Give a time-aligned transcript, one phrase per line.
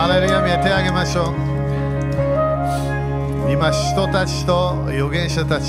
[0.00, 1.26] ハレルヤ見手を挙げましょう。
[3.52, 5.66] 今、人たちと預言者たち、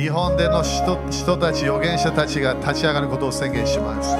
[0.00, 4.16] 日本での人人たち、預言者たちが立ち上がることを宣言します。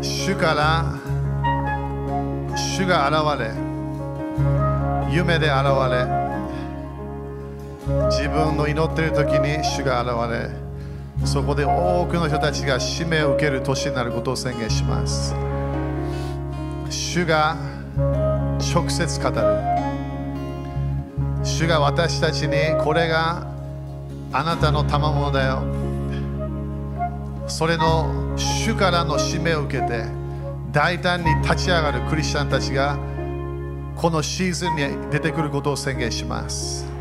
[0.00, 0.86] 主から
[2.56, 3.50] 主が現れ、
[5.14, 6.06] 夢で現れ、
[8.08, 10.71] 自分の祈っている時に主が現れ、
[11.24, 15.34] そこで多くの人たちが使命を受ける年になることを宣言します。
[16.90, 17.56] 主が
[18.58, 19.36] 直接語る。
[21.44, 23.46] 主が私たちにこれが
[24.32, 25.62] あなたの賜物だよ。
[27.46, 30.04] それの主からの使命を受けて
[30.70, 32.98] 大胆に立ち上がるクリスチャンたちが
[33.94, 36.91] このシーズンに出てくることを宣言します。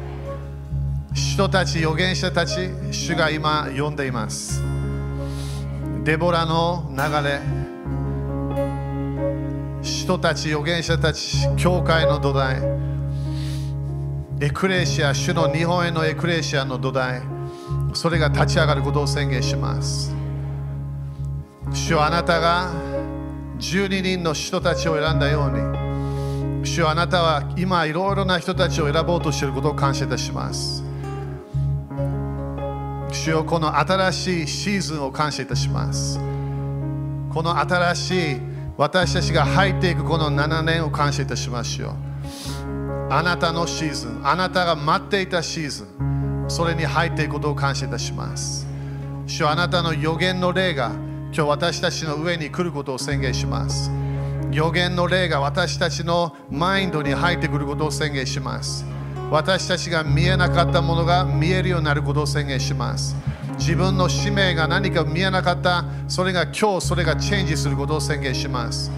[1.14, 4.64] 人たち、預言者たち、主が今呼んでいます。
[6.06, 6.98] デボラの流
[7.28, 7.42] れ、
[9.82, 12.62] 人たち、預言者たち、教会の土台、
[14.40, 17.22] エクレシア、主の日本へのエクレシアの土台、
[17.94, 20.16] それが立ち上がることを宣言します。
[21.74, 22.72] 主はあなたが
[23.60, 30.90] 12人の人たちを選んだように、主はあなたは今いろいろな人たちを選ぼうとしていることを感謝いたします。
[33.12, 36.18] 主よこの新しいシーズンを感謝いたします。
[36.18, 38.38] この新しい
[38.78, 41.94] 私たちが入っていくこの7年を感謝いたしますよ。
[43.10, 48.66] あなたのシーズン、あなたが待っていたシーズン、それに入っていくことを感謝いたします。
[49.28, 50.92] 主よあなたの予言の霊が
[51.34, 53.92] 今日私たちの上に来ることを宣言します。
[54.54, 58.86] 予言の霊が私たちのマインドに入ってくることを宣言します。
[59.32, 63.16] 私たちが見えなかったものが見えるようになることを宣言します。
[63.58, 68.92] 自分の使命が何か見えなかった、それが今日それがチェンジすることを宣言します。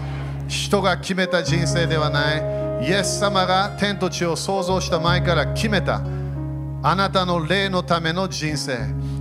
[0.48, 6.02] 人が決めた人生ではない、イエス様が天と地を創造した前から決めた、
[6.82, 8.76] あなたの霊のための人生、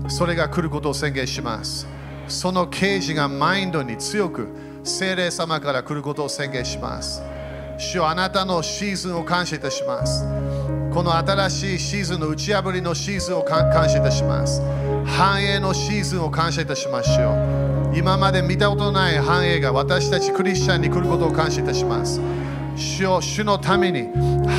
[0.07, 1.85] それが来ることを宣言します。
[2.27, 4.47] その啓示がマインドに強く、
[4.83, 7.21] 精霊様から来ることを宣言します。
[7.77, 10.25] 主よあなたのシーズンを感謝いたします。
[10.93, 14.61] この新しいシーズンの打ち破りのシーズンを感謝いたします。
[15.07, 17.31] 繁栄のシーズンを感謝いたしましょ
[17.91, 17.97] う。
[17.97, 22.21] 今まで見たことない繁栄が私たちクリスチャンに来ることを感謝いたします。
[22.75, 24.09] 主よ主のために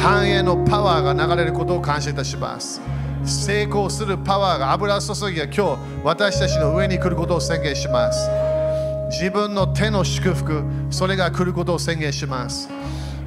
[0.02, 2.80] 繁栄のパワーが流れることを感謝いたします。
[3.24, 8.28] 成功するパワーが油注ぎが今日私たちの上に来ることを宣言します。
[9.08, 12.68] 自分の手の祝福、それが来ることを宣言します。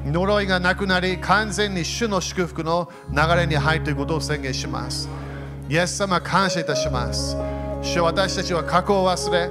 [0.04, 5.08] 呪いがなくなり、完全に主の祝福の流れに入っていることを宣言します。
[5.68, 7.36] イエス様、感謝いたします。
[7.82, 9.50] 主私たちは過去を忘れ、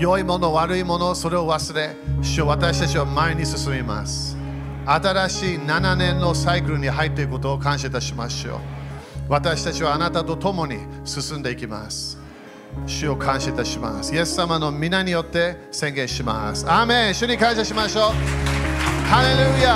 [0.00, 4.36] 良いもの、悪いもの、それを忘れ、主私たちは前に進みます。
[4.86, 8.58] 新しい7年のサイクルに入っていくことを感謝いたしましょう。
[9.28, 12.17] 私たちはあなたと共に進んでいきます。
[12.86, 14.14] 主を感謝いたします。
[14.14, 16.64] イエス様の皆によって宣言します。
[16.68, 17.14] アーメン。
[17.14, 18.12] 主に感謝しましょう。
[19.08, 19.74] ハレルヤ。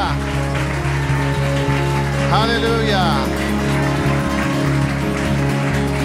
[2.31, 2.99] ハレルヤ。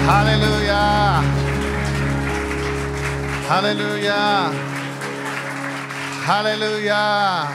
[0.06, 1.22] ハレルヤ。
[3.48, 4.52] ハレルヤ。
[6.26, 7.48] ハレルヤ。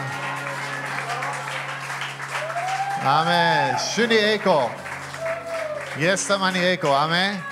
[3.05, 3.79] アーメン。
[3.79, 4.69] 主に栄光。
[5.99, 6.95] イエス様に栄光。
[6.95, 7.52] アーメン。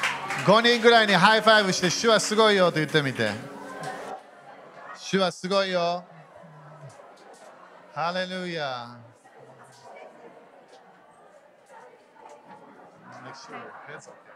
[0.51, 3.31] 5人ぐらいに high five して主はすごいよと言ってみて。
[4.97, 6.05] 主はすごいよ。
[7.95, 8.99] ハレルヤ。
[13.25, 14.35] Make sure your head's up there.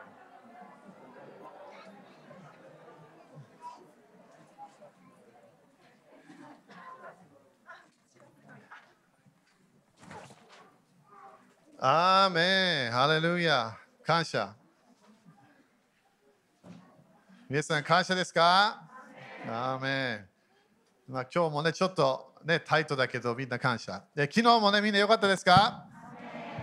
[11.80, 13.76] アーメンハレルヤ
[14.06, 14.54] 感謝。
[17.50, 18.82] 皆さん感謝ですか？
[19.46, 21.12] アーメン。
[21.12, 24.02] まあ、今日もねちょっとねタイトだけどみんな感謝。
[24.16, 25.84] で昨日もねみんな良かったですか？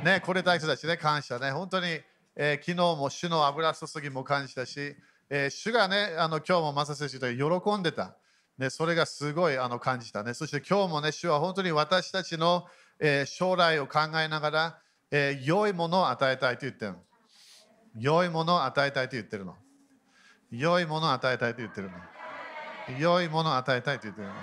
[0.03, 1.51] ねこれた人たちね感謝ね。
[1.51, 1.85] 本当に、
[2.35, 4.95] えー昨日も主の油注ぎも感じたし、
[5.29, 8.15] えー主がねあの今日もマサセシと喜んでた。
[8.57, 10.33] ね、それがすごいあの感じたね。
[10.33, 12.65] そして今日もね、主は本当に私たちの、
[12.99, 14.79] えー将来を考えながら、
[15.11, 16.97] えー良いものを与えたいと言ってるの。
[17.99, 19.55] 良いものを与えたいと言ってるの。
[20.51, 22.99] 良いものを与えたいと言ってるの。
[22.99, 24.33] 良いものを与えたいと言ってるの。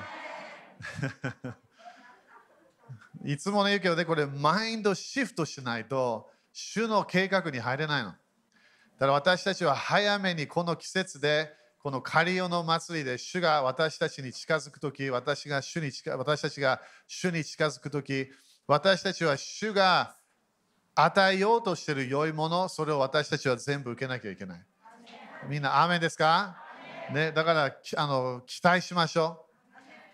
[3.30, 8.10] いつもね言うけどね、これマインドシフトしないと、主の計画に入れないの。
[8.10, 8.16] だ
[9.00, 18.28] から私たちは早めにこの季節で、このカリオの祭りで主が私たちに近づくとき、私が主に近私たちが主に近づくとき、
[18.66, 20.16] 私たちは主が
[20.94, 24.64] 与えようとしている良いもの、それを私たちは全部受けなきゃいけない。
[25.48, 26.56] みんな、アーメンですか、
[27.10, 29.46] ね、だからあの期待しましょ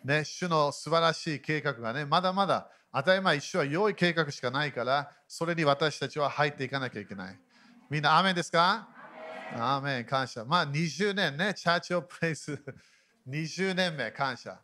[0.05, 0.07] う。
[0.07, 7.39] ね、主の素晴らしい計画がね、まだまだ当たり前、主は良い計画しかないから、それに私たちは入っていかなきゃいけない。
[7.91, 8.89] みんな、アーメンですか？
[9.57, 10.45] アーメン、感謝。
[10.45, 12.57] まあ、20年ね、チャーチオプレイス、
[13.29, 14.61] 20年目、感謝。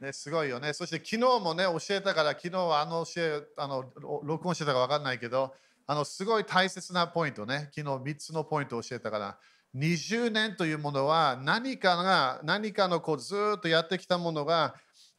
[0.00, 0.72] ね、すごいよね。
[0.72, 3.92] そして昨日もね、教えたから、昨日はあの教え、あの
[4.24, 5.54] 録音してたか分かんないけど、
[5.86, 9.38] あのすごい大切なポイントね、昨日3つのポイントを教えたから、
[9.76, 14.74] 20年というものは何かが、何かのこうずっとやってきたものが、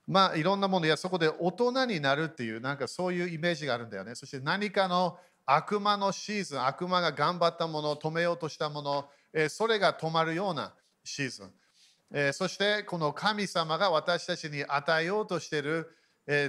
[0.08, 4.16] まあいろんなものやそこで大人になるっていう、なんかそういうイメージがあるんだよね。
[4.16, 9.10] そして何かの悪魔のシーズン、悪魔が頑張ったもの、止めようとしたもの、
[9.50, 10.74] それが止まるような
[11.04, 12.34] シーズン。
[12.34, 15.96] そしてこの神様が私たちに与えようとしている、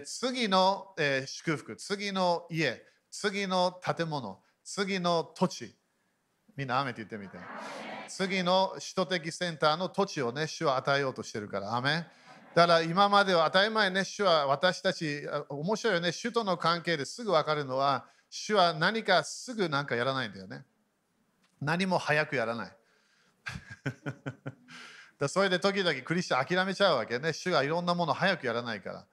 [0.05, 0.95] 次の、
[1.27, 5.77] 祝福、次の家、次の建物、次の土地。
[6.57, 7.39] みんな雨って言ってみて。
[8.15, 11.75] 次の首都的センターの土地をね、主は与えようとしてるから。
[11.75, 12.07] アメ
[12.55, 20.67] だから今までは当たり前ね、主は私たち、面白いよね、主との関係ですぐ分かるのは、主は何かすぐなんかやらないんだよね。
[21.63, 22.77] 何も早くやらない。
[25.19, 27.33] だそれで時々クリスチャン諦めちゃうわけね。
[27.33, 29.07] 主がいろんなもの早くやらないから。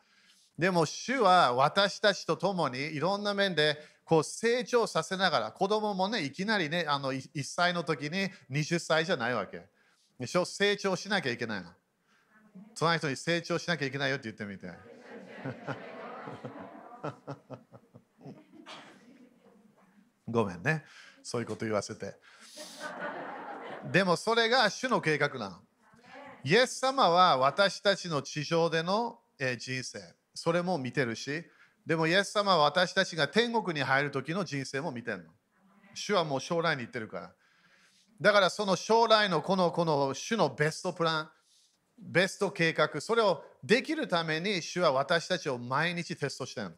[0.57, 9.61] でも主は私たちと共にいろんな面でこう成長させながら子供もねいきなりねあの1歳の時に20歳じゃないわけ。
[10.19, 10.45] でしょ？
[10.45, 11.69] 成長しなきゃいけないの。
[12.73, 14.71] 隣の人に成長しなきゃいけないよって言ってみて。
[20.27, 20.85] ごめんね。
[21.21, 22.15] そういうこと言わせて。
[23.91, 25.61] でもそれが主の計画なの。
[26.43, 29.19] イエス様は私たちの地上での
[29.59, 29.99] 人生、
[30.33, 31.45] それも見てるし、
[31.89, 35.23] でもイエス様は私たちが天国に入る時の人生も見てるの。
[35.95, 37.33] 主はもう将来に行ってるから。
[38.21, 41.29] だからその将来のこのこの主のベストプラン、
[41.97, 46.75] ベスト計画、それをできるために主は私たちを毎日テストしてるの。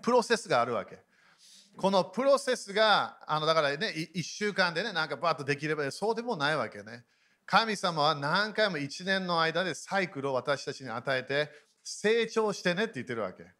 [0.00, 1.00] プロセスがあるわけ。
[1.76, 7.04] このプロセスが、あのだからね、1週間でね、なんかバッとできればそうでもないわけね。
[7.44, 11.50] 神様は何回も1年の間でサイクルを私たちに与えて
[11.84, 13.57] 成長してねって言ってるわけ。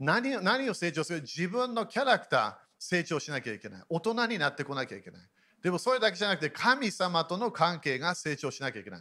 [0.00, 1.20] 何何を成長する？
[1.20, 3.82] 自分のキャラクター成長しなきゃいけない。
[3.90, 5.20] 大人になってこなきゃいけない。
[5.62, 9.00] でもそれだけじゃなくて神様との関係が成長しなきゃいけない。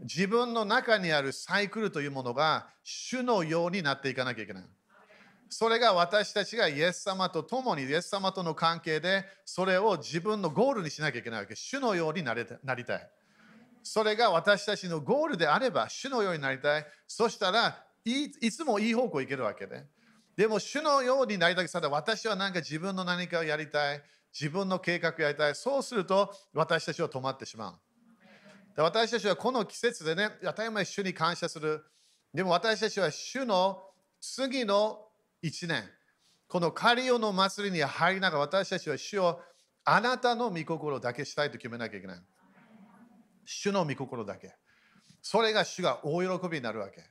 [0.00, 4.64] 自分の中にあるサイクルというものが主のようになっていかなきゃいけない。
[5.50, 11.54] それが私たちがイエス様と共にイエス様との関係でそれを自分のゴールにしなきゃいけないわけ。
[11.54, 13.10] 主のようになりたい。
[13.82, 16.86] それが私たちのゴールであれば主のようになりたい。
[17.06, 19.84] そしたらいいつもいい方向行けるわけで、
[20.36, 24.02] でも主のようになりたいさ私は何か自分の何かをやりたい。
[24.32, 25.54] 自分の計画をやりたい。
[25.54, 27.78] そうすると私たちは止まってしまう
[28.74, 28.82] で。
[28.82, 31.84] 私たちはこの季節でね、当たり前主に感謝する。
[32.32, 33.82] でも私たちは主の
[34.20, 35.06] 次の
[35.42, 35.84] 1年、
[36.48, 39.40] このカリオの祭りに入りながら私たちは主を
[39.84, 42.18] あなたの御心だけしたいと決めなきゃいけない。
[43.44, 44.54] 主の御心だけ。
[45.20, 47.04] それが主が大喜びになるわけ。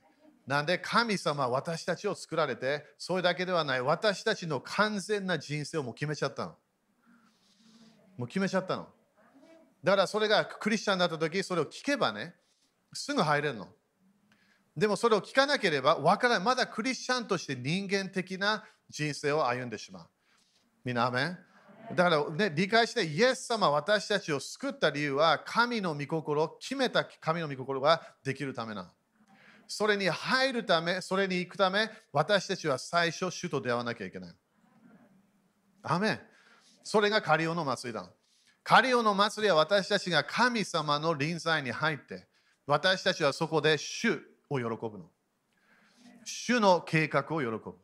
[0.52, 6.52] なんで神様は私たちを作られて、それだけではない、私たちの完全な人生をもう決めちゃったの。
[8.18, 8.86] もう決めちゃったの。
[9.82, 12.34] だからそれがクリスチャンだった時、それを聞けばね、
[12.92, 13.68] すぐ入れるの。
[14.76, 16.44] でもそれを聞かなければ分からない。
[16.44, 20.06] まだクリスチャンとして人間的な人生を歩んでしまう。
[20.84, 21.38] みんな、アメン？
[21.94, 28.90] だから、ね、理解して、イエス様、私たちを救った理由は、神の御心、決めた神の御心ができるためなの。
[29.72, 34.34] それに入るため、それに行くため、私たちは最初、主と出会わなきゃいけない。
[35.82, 36.20] アメン
[36.84, 38.08] それがカリオの祭りだ。
[38.62, 42.28] カリオの祭りは私たちが神様の臨在に入って、
[42.66, 45.10] 私たちはそこで主を喜ぶの。
[46.24, 47.74] 主の計画を喜ぶ。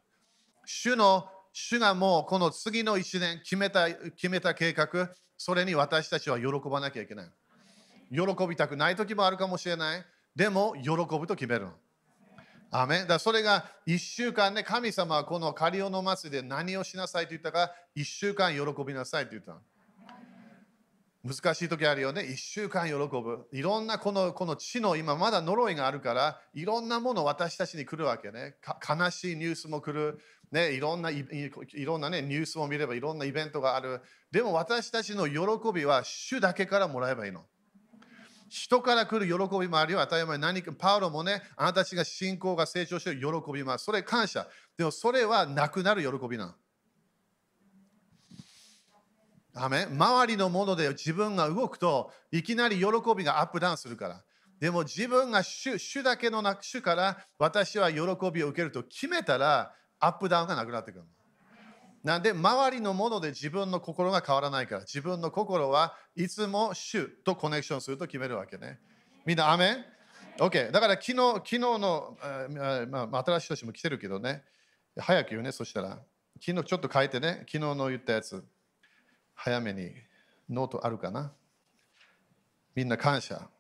[0.66, 7.30] 主の主がもうこの次の1年決めた決めた計画、それに私たちは喜ばなきゃいけない。
[8.11, 10.04] 喜びたくない時もあるかもしれない。
[10.35, 11.73] でも、喜ぶと決めるの。
[12.70, 19.58] アメだそれが1週間ね、神様はこのカリオの祭りで何をしなさいと言ったか、1週間喜びなさいと言った。
[21.25, 22.25] 難しい時あるよね。
[22.25, 23.49] 一週間喜ぶ。
[23.52, 28.56] いろんなこのこの地の今まだ呪いがあるから、いろんなもの私たちに来るわけね。
[28.88, 30.20] 悲しいニュースも来る。
[30.52, 31.26] ね、いろんない
[31.75, 34.00] いろんな、ね、ニュースを見ればいろんなイベントがある。
[34.30, 37.44] でも私たちの喜びは主だけからもらえばいいの。
[38.49, 40.00] 人から来る喜びもあるよ。
[40.00, 43.85] 当たり前何か、パウロもね、あなたたちが信仰が成長してる喜びます。
[43.85, 44.47] それ感謝。
[44.76, 46.55] でもそれはなくなる喜びなの。
[49.55, 52.85] アメ周りのもので自分が動くといきなり喜
[53.17, 54.25] びがアップダウンするから。
[54.61, 58.00] でも自分が主主だけの主から私は喜
[58.33, 61.17] びを受けると決めたらアップダウンがなくなってくるの。
[62.08, 68.80] なんで周りのもので自分の心が変わらないから自分の心はいつも主とコネクションすると決めるわけね。
[69.26, 69.84] みんな、アメン
[70.38, 70.70] ?OK。
[70.70, 72.16] だから昨日昨日の、
[72.88, 74.42] まあ、新しい人たちも来てるけどね、
[74.96, 75.98] 早く言うね、そしたら。
[76.40, 78.42] 昨日ちょっと書いてね、昨日の言ったやつ、
[79.34, 79.92] 早めに
[80.48, 81.30] ノートあるかな？
[82.74, 83.50] みんな感謝。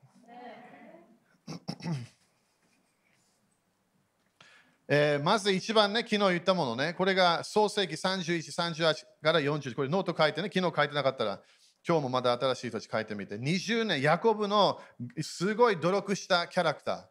[4.90, 8.38] えーまず一番ね、昨日言ったものね、これが創世紀31、
[8.72, 11.42] 38から40、これノート書いてね、昨日書いてなかったら、
[11.86, 14.80] 今日もまだ新しい人たち書いてみて、20年、ヤコブの
[15.20, 17.04] すごい努力したキャラクター、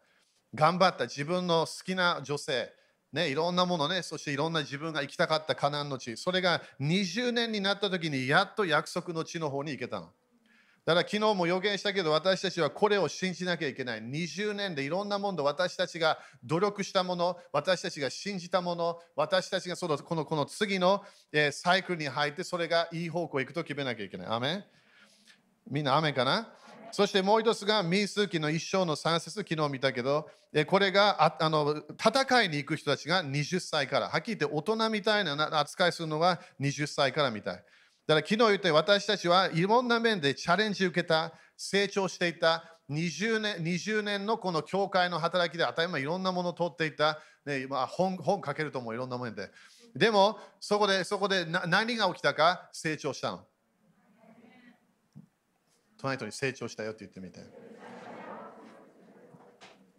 [0.56, 1.04] 頑張った。
[1.04, 2.74] 自分の好きな女性、
[3.14, 10.12] ね、いろんなものね、そしていろんな自分が行きたかったカナンの地、それが20年になった時にやっと約束の地の方に行けたの。
[10.88, 14.02] だから昨日も予言したけど私たちはこれを信じなきゃいけない。
[14.02, 21.04] 20年でいろんなもの私たちが努力したもの、私たちが信じたもの、私たちがそのこのこの次の、
[21.34, 24.28] えサイクルに入ってそれがいい方向へ行くと決めなきゃいけない。
[24.28, 24.64] アメ
[25.70, 26.54] みんなアメかな？
[26.94, 30.30] そしてもう一つが民数記の一章の3節昨日見たけど、
[30.68, 37.64] これがああの戦いに行く人たちが20歳から、はっきり言って大人みたいな扱いするのが20歳からみたい。
[38.08, 49.52] だから昨日言ったように私たちはいろんな面でチャレンジ受けた、成長していた、20年 ,20 年のこの教会の働きで当たり前いろんなものを取っていた、ねまあ、本本書けると思う、いろんな面で。
[49.94, 52.70] でも、そこでそこでな何が起きたか？
[52.72, 53.46] 成長したの。
[55.98, 57.42] 隣人に成長したよって言ってみて。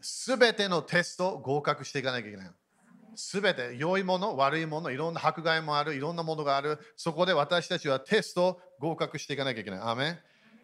[0.00, 2.50] すべてのテスト合格していかなきゃいけない。
[3.14, 6.78] すべて良いもの、悪いもの、いろんな迫害もある、いろんなものがある。
[6.96, 9.80] そこで私たちはテストを合格していかなきゃいけない。
[9.82, 10.18] アメ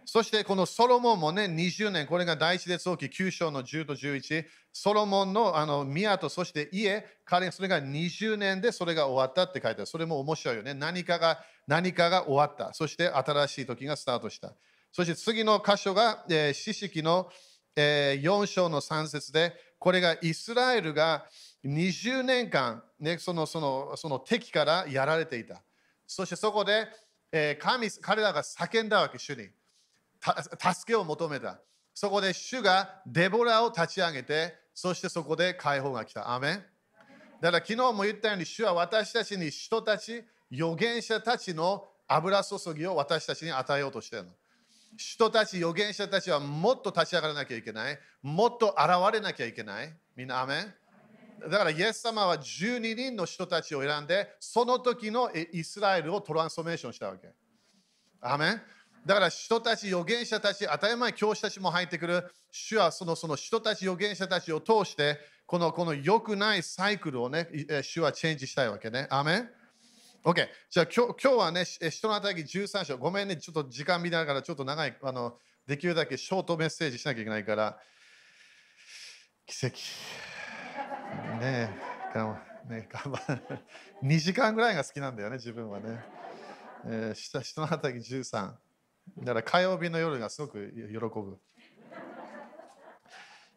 [0.06, 9.86] そしてこのソロモンもね、20年、これが第一列王記9章の10と11、ソロモンのあの宮とそして家、彼それが20年でそれが終わったって書いてある。
[9.86, 10.74] それも面白いよね。
[10.74, 12.74] 何かが何かが終わった。
[12.74, 14.52] そして新しい時がスタートした。
[14.92, 17.30] そして次の箇所が、えー、四式の、
[17.74, 21.26] えー4章の3節で、これがイスラエルが
[21.64, 25.62] 20年間、ね、そのそのその敵からやられていた。
[26.06, 26.88] そしてそこで、
[27.32, 29.48] えー神彼らが叫んだわけ、主に。
[30.74, 31.60] 助けを求めた。
[31.94, 36.32] そこで主がデボラを立ち上げて、そしてそこで解放が来た。
[36.32, 36.64] アメン
[37.40, 44.32] だから昨日も言ったように、主は私たちに人たち、預言者たちの油注ぎを私たちに与えようとしているの。
[44.96, 47.98] 人たち、預言者たちはもっと立ち上がらなきゃいけない。
[48.22, 49.94] もっと現れなきゃいけない。
[50.16, 50.74] みんな、アメン
[51.40, 57.32] だから、イエス様は12人の人たちを選んで、その時のイスラエルをトランスフォーメーションしたわけ。
[58.20, 58.62] アメン
[59.06, 62.32] だから人たち、預言者たち、当たり前教師たちも入ってくる。
[62.50, 67.48] 主はそのその人たち、預言者たちを通して、このこの良くないサイクルをね、
[67.82, 69.06] 主はチェンジしたいわけね。
[69.10, 69.50] アメン
[70.24, 70.48] ?OK。
[70.70, 72.96] じゃあ今日今日はね、人の働き13章。
[72.96, 75.36] ごめんね、ちょっと時間見ながらちょっと長い、あの
[75.66, 77.78] できるだけショートメッセージしなきゃいけないから。
[79.46, 79.76] 奇跡。
[81.40, 81.70] ね
[82.14, 83.42] え、ね頑張る。
[84.02, 86.04] 2 時間ぐらいが好きなんだよね、自分はね。
[86.86, 88.52] えー、下下の畑13。
[89.18, 91.38] だから火曜日の夜がすごく喜ぶ。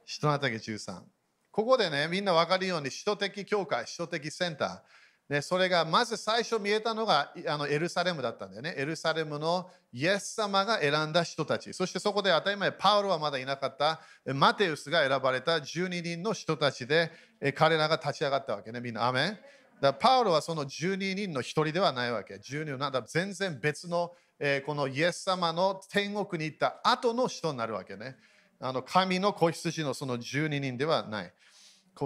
[0.06, 1.04] 下の畑13。
[1.52, 4.82] ここでね、みんな分かるように、首都的教会、首都的センター。
[5.30, 8.74] ね、それがまず最初見えたのがあのエルサレムだったんだよね。
[8.78, 11.74] エルサレムのイエス様が選んだ人たち。
[11.74, 14.00] そしてそこで当たり前、パウロはまだいなかった。
[14.34, 17.12] マテウスが選ばれた12人の人たちで、
[17.56, 18.80] 彼らが立ち上がったわけね。
[18.80, 19.38] みんな、アメン
[19.82, 22.36] だパウロはその12人の一人ではないわけ。
[22.36, 28.16] 12人なんだ全然別の、えーこのイエス様の天国に行った後の人になるわけね。
[28.60, 31.34] あの神の子羊のその12人ではない。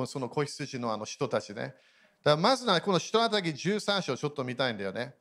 [0.05, 1.75] その子羊のあの人たちね。
[2.23, 5.15] だまずはこの人当たり13章ちょっと見たいんだよね。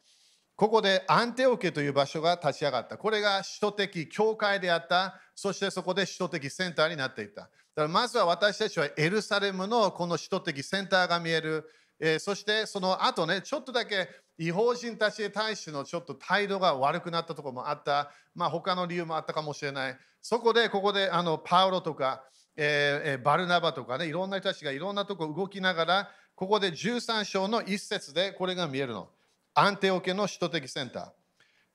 [0.55, 2.99] ここでアンテオケという場所が立ち上がった。
[2.99, 5.19] これが首都的教会であった。
[5.35, 7.43] そしてそこで首都的センターになっていった。
[7.43, 11.71] だからまずは私たちはエルサレムのこの首都的センターが見える。
[11.99, 18.11] えーそしてその後ね、ちょっとだけ違法人たちに対してのちょっと態度が悪くなったところもあった。
[18.35, 19.99] まあ他の理由もあったかもしれない。
[20.21, 22.25] そこで、ここであのパウロとか、
[22.57, 29.11] バルナバとかね、いろんな人たちがいろんなところ動きながら、ここで13章の一節でこれが見えるの。
[29.53, 31.11] アンテオケの首都的センター。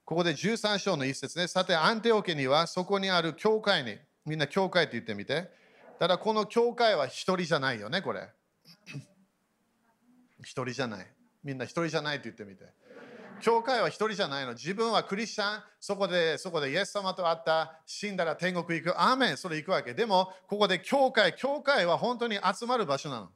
[0.03, 1.45] ここで13章の一節ね。
[1.45, 3.95] さて、アンテオケにはそこにある教会に、
[4.25, 5.51] みんな教会って言ってみて。
[5.99, 8.27] ただ、この教会は一人じゃないよね、これ。
[10.41, 11.07] 一人じゃない。
[11.43, 12.65] みんな一人じゃないって言ってみて。
[13.41, 14.53] 教会は一人じゃないの。
[14.53, 18.99] 自分はクリスチャン、そこで、そこでイエス様と会った、死んだら天国行く。
[18.99, 19.93] アーメン、それ行くわけ。
[19.93, 23.29] でも、ここで教会、教会は本当に集まる場所なの。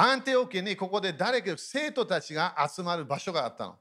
[0.00, 3.76] アンテオケにここで誰か生徒たちが集まる場所があったの。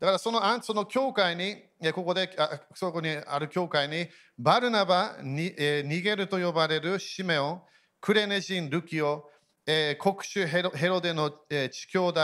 [0.00, 2.28] だからそのその教会に、ここで
[2.74, 7.62] そこにある教会に、バルナバに、えーニゲルと呼ばれるシメオン、
[8.00, 9.30] クレネジン、ルキオ、
[9.64, 12.20] えー国主ヘロヘロデの、えー地兄弟、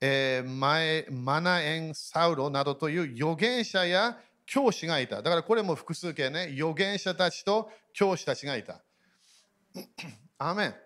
[0.00, 5.22] えーマエマナエン・サウロなどという預言者や教師がいた。
[5.22, 8.82] だからこれも複数形ね、預言者たちと教師たちがいた。
[10.38, 10.85] アーメン。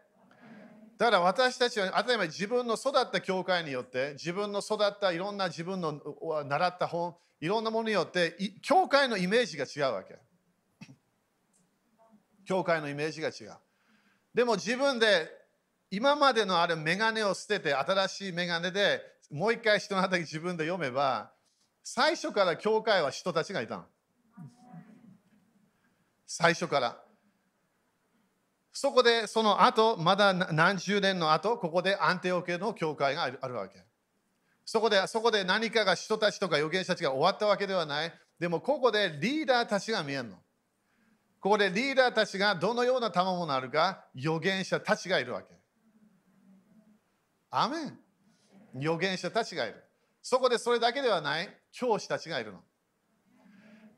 [1.01, 5.99] だから私たちは当たり前自分の育った教会によって自分の育ったいろんな自分の
[6.47, 10.19] 習った本いろんなものによって教会のイメージが違うわけ。
[12.45, 13.57] 教会のイメージが違う。
[14.35, 15.27] でも自分で
[15.91, 21.33] 今までのあるメガネを捨てて新しいメガネでもう一回人の働き自分で読めば
[21.83, 23.87] 最初から教会は人たちがいたの。
[26.27, 27.10] 最初から。
[28.73, 33.85] そこでその後、まだ何十年の後、ここでアンテオケの教会があるわけ。
[34.65, 38.13] そこでそこで何かが人たちとか預言者たちが終わったわけではない。
[38.39, 40.37] でもここでリーダーたちが見えるの。
[41.41, 45.49] ここでリーダーたちがどのような賜物あるか、預言者たちがいるわけ。
[47.51, 47.99] アメン。
[48.77, 49.83] 預言者たちがいる。
[50.23, 52.63] そこでそれだけではない、教師たちがいるの。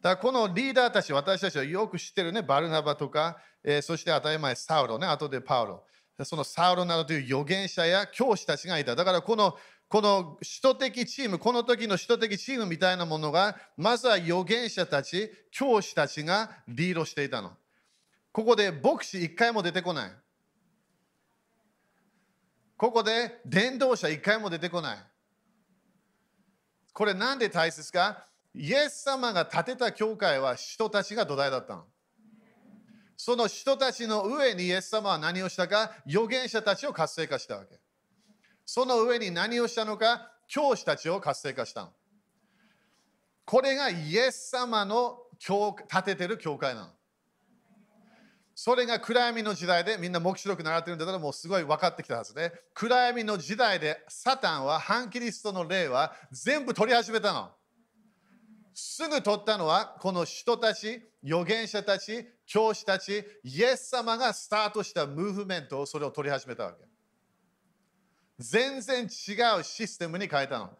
[0.02, 5.84] だこのリーダーたち、私たちはよく知ってるね、バルナバとか、えーそして当たり前、サウロね、後でパウロ。
[6.24, 8.94] そのサウロなどという預言者や教師たちがいた。
[8.96, 9.56] だからこの
[9.88, 17.52] この首都的チーム、この時の首都的チームみたいなものが、まずは預言者たち、教師たちがリードしていたの。
[18.32, 20.12] ここで牧師一回も出てこない。
[22.78, 24.98] ここで伝道者一回も出てこない。
[26.94, 28.26] これなんで大切か？
[28.54, 31.84] イエス様が建てた教会は人たちが土台だったの。
[33.16, 35.92] その人たちの上にイエス様は何をしたか？
[36.06, 37.78] 預言者たちを活性化したわけ。
[38.66, 40.32] その上に何をしたのか？
[40.48, 41.92] 教師たちを活性化したの。
[43.44, 46.88] これがイエス様の教建ててる教会なの。
[48.54, 57.50] それが暗闇の時代でみんな黙示録習ってるんだからもうすごい分かってきたはずで暗闇の時代でサタンは反キリストの霊は全部取り始めたの。
[58.74, 66.84] すぐ取ったのはこの人たち、預言者たち、教師たち、イエス様がスタートしたムーブメントをそれを取り始めたわけ。
[68.38, 69.06] 全然違
[69.60, 70.70] うシステムに変えたの。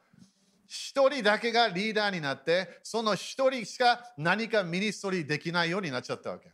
[0.66, 6.50] 一人だけがリーダーになって、その一人しか何かミニストリーできないようになっちゃったわけ。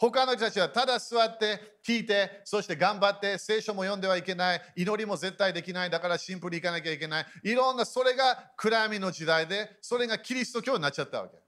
[0.00, 7.26] 他の人たちはただ座って聞いて、そして頑張って聖書も読んではいけない、祈りも絶対できない、だからシンプルに行かなきゃいけない。
[7.44, 11.36] いろんな、それが暗闇の時代で、それがキリスト教になっちゃったわけ。
[11.36, 11.44] だか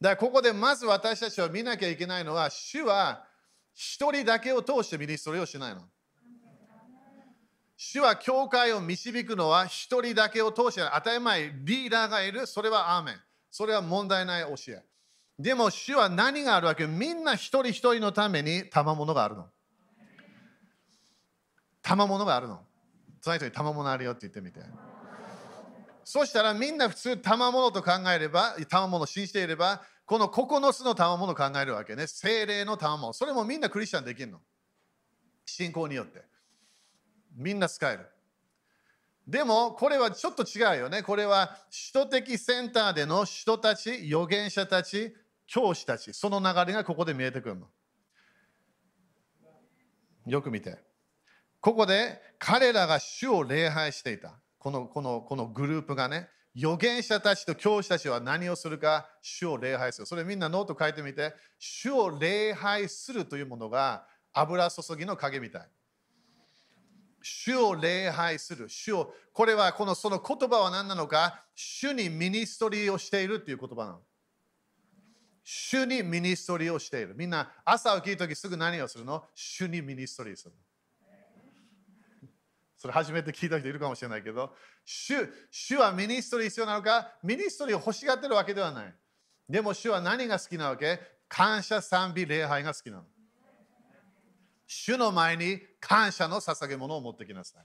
[0.00, 3.22] らここでまず私たちは見なきゃいけないのは、主は
[3.74, 5.82] 一人だけを通してミニストリーをしないの。
[7.76, 13.14] 主は教会を導くのは一人だけを通して当たり前リーダーがいるそれはアーメン
[13.50, 14.82] それは問題ない教え
[15.42, 16.86] でも主は何があるわけ？
[16.86, 19.46] みんな一人一人のために賜物があるの。
[21.80, 22.60] 賜物があるの。
[23.22, 24.60] その人に賜物あるよって言ってみて。
[26.04, 32.06] そしたらみんな普通賜物と考えれば賜物を信じていればこの9つの賜物を考えるわけね。
[32.06, 33.14] 精霊の賜物。
[33.14, 34.40] それもみんなクリスチャンできるの。
[35.46, 36.22] 信仰によって。
[37.34, 38.06] みんな使える。
[39.26, 41.02] でも、これはちょっと違うよね。
[41.04, 41.56] これは
[41.92, 45.14] 首都的センターでの人たち、預言者たち、
[45.50, 47.66] 教師たち、その流れがここで見えてくるの。
[50.24, 50.78] よく見て。
[51.60, 54.40] ここで彼らが主を礼拝していた。
[54.58, 60.06] このこのこのグループがね、預言者たちと教師たちは何をするか、主を礼拝する。
[60.06, 65.68] それみんなノート書いてみて、主を礼拝するというものが油注ぎの鍵みたい。
[67.22, 68.68] 主を礼拝する。
[68.68, 74.02] 主を、これはこのその言葉は何なのか、主に ministry をしているという言葉なの。
[75.42, 77.14] 主に ministry をしている。
[77.16, 79.24] みんな朝起きるときすぐ何をするの？
[79.34, 80.54] 主に ministry する。
[82.76, 85.14] それ初めて聞いた人いるかもしれないけど、主
[85.50, 88.94] 主は ministry 必要なのか、 ministry を欲しがってるわけではない。
[89.48, 90.98] でも主は何が好きなわけ？
[91.28, 93.04] 感謝、賛美、礼拝が好きなの。
[94.66, 97.64] 主の前に感謝の捧げ物を持ってきなさい。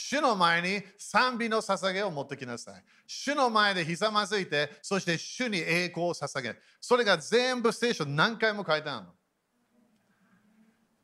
[0.00, 2.84] 主の前に賛美の捧げを持ってきなさい。
[3.04, 6.62] 主の前でひざまずいて、そして主に栄光を捧げる。
[6.80, 9.12] それが全部聖書何回も書いてあるの。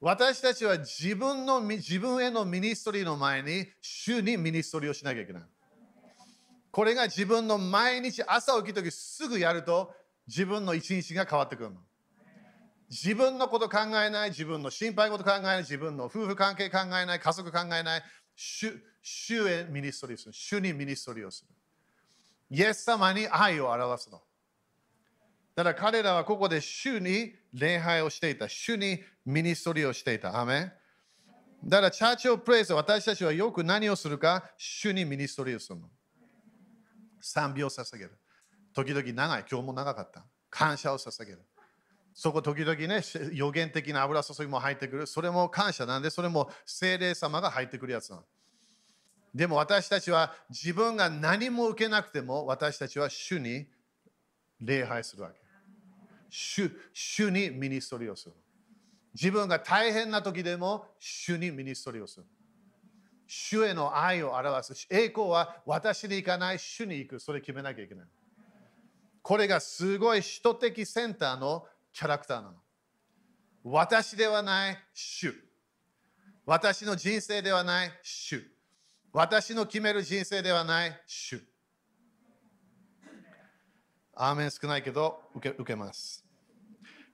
[0.00, 5.42] 私たちは自分の自分への ministry の前に主に ministry をしなきゃいけない。
[6.70, 9.92] これが自分の毎日朝起きた時すぐやると
[10.28, 11.80] 自分の一日が変わってくるの。
[12.90, 18.02] 自分のこと考えない、自分の心配事考えない、自分の夫婦関係考えない、家族考えない、
[18.34, 20.32] 主主へ ministry する。
[20.32, 21.54] 主に ministry をする。
[22.50, 24.22] イエス様に愛を表すの。
[25.54, 28.48] だから彼らはここで主に礼拝をしていた。
[28.48, 30.40] 主に ministry をしていた。
[30.40, 30.72] アメン。
[31.64, 35.88] だから Church of Praise 私たちはよく何をするか主に ministry をするの。
[37.20, 38.18] 賛美を捧げる。
[38.74, 39.44] 時々長い。
[39.50, 40.24] 今日も長かった。
[40.50, 41.42] 感謝を捧げる。
[42.14, 45.06] そこ時々ね、予言的な油注ぎも入ってくる。
[45.06, 48.22] それも感謝なんで、それも聖霊様が入ってくるやつなの。
[49.34, 53.66] でも私たちは自分が何も受けなくても私たちは主に
[54.60, 55.40] 礼拝するわけ。
[56.30, 58.34] 主主に ministry をする。
[59.12, 62.26] 自分が大変な時でも主に ministry をする。
[63.26, 64.86] 主への愛を表す。
[64.88, 67.18] 栄光は私に行かない、主に行く。
[67.18, 68.06] それ決めなきゃいけない。
[69.20, 72.54] これがすごい使徒的センターのキャラクターなの。
[73.62, 75.32] 私ではない主。
[76.44, 78.42] 私の人生ではない主。
[79.12, 81.40] 私の決める人生ではない主。
[84.16, 86.24] アーメン少ないけど受け受けます。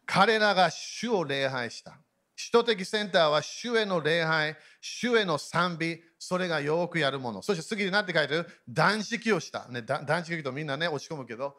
[0.06, 1.92] 彼らが主を礼拝した。
[2.36, 7.42] 首都的センターは主への礼拝、主への賛美、それがよくやるもの。
[7.42, 8.46] そして次に何て書いてる？
[8.66, 9.68] 断食をした。
[9.68, 11.58] ね、断食とみんなね、落ち込むけど、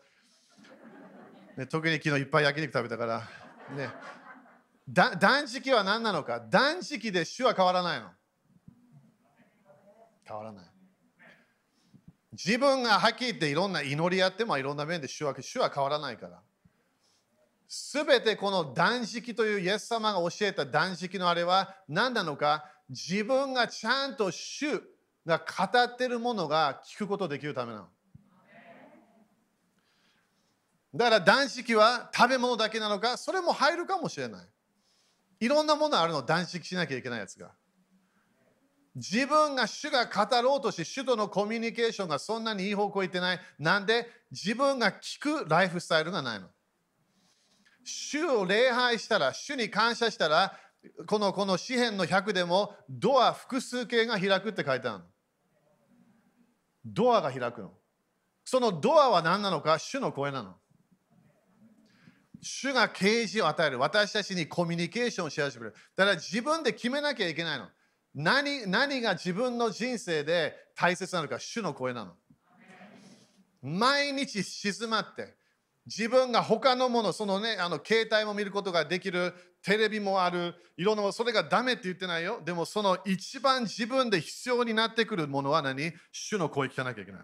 [1.62, 3.19] ね、特に昨日いっぱい焼肉食べたから、
[3.78, 3.91] ね、
[4.89, 6.39] 断食は何なのか？
[6.50, 8.08] 断食で主は変わらないの。
[10.28, 10.65] 変わらない。
[12.32, 16.39] 自分がはっきり言っていろんな祈りやってもいろんな面で主は主は変わらないから。
[17.67, 22.65] すべてこの断食というイエス様が教えた断食のあれは何なのか？
[22.89, 24.82] 自分がちゃんと主
[25.28, 25.43] が語
[25.80, 27.88] ってるものが聞くことできるためなの。
[30.93, 34.47] だから断食は食べ物だけなのか、それも入るかもしれない。
[35.39, 37.51] いろんなものあるの、断食しなきゃいけないやつが。
[38.93, 43.39] 自分が主が語ろうとして、主とのコミュニケーションがそんなにいい方向行ってない。
[43.58, 46.47] なんで自分が聞くライフスタイルがないの。
[47.86, 50.58] 主を礼拝したら、主に感謝したら、
[51.08, 55.06] このこの詩篇の100でもドア複数形が開くって書いてあるの。
[56.84, 57.71] ドアが開くの。
[58.43, 60.61] そのドアは何なのか主の声なの。
[62.41, 63.80] 主が啓示を与える。
[63.80, 65.75] 私たちにコミュニケーションをし始める。
[65.95, 67.67] だから自分で決めなきゃいけないの。
[68.13, 72.13] 何何が自分の人生で大切なのか、主の声なの。
[73.62, 75.36] 毎日静まって、
[75.86, 82.41] 自分が他のもの、そのね、あの携帯も見ることができる、テレビもある、いろんなもの、それがダメって言ってないよ。
[82.43, 85.93] でもその一番自分で必要になってくるものは何？
[86.12, 87.21] 主の声聞かなきゃいけない。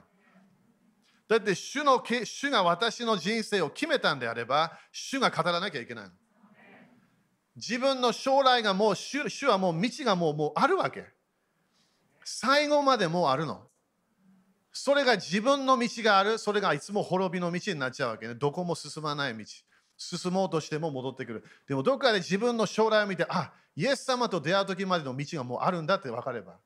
[1.27, 6.11] だって主の主が私の人生を決めたんであれば、主が語らなきゃいけないの。
[7.55, 11.05] 自分の将来がもう主、主はもう道がもうもうあるわけ。
[12.23, 13.67] 最後までもうあるの。
[14.71, 18.35] それが自分の道がある、それがいつも滅びの道になっちゃうわけね。
[18.35, 19.43] どこも進まない道。
[19.97, 21.43] 進もうとしても戻ってくる。
[21.67, 26.59] でもどっかで自分の将来を見て、あ、イエス様と出会う時までの道がもうあるんだって分かれば。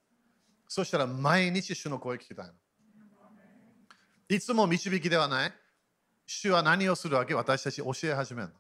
[0.68, 2.54] そしたら毎日主の声聞きたいの。
[4.34, 5.54] いつも導きではない。
[6.26, 7.34] 主は何をするわけ？
[7.34, 8.54] 私たち教え始めるの。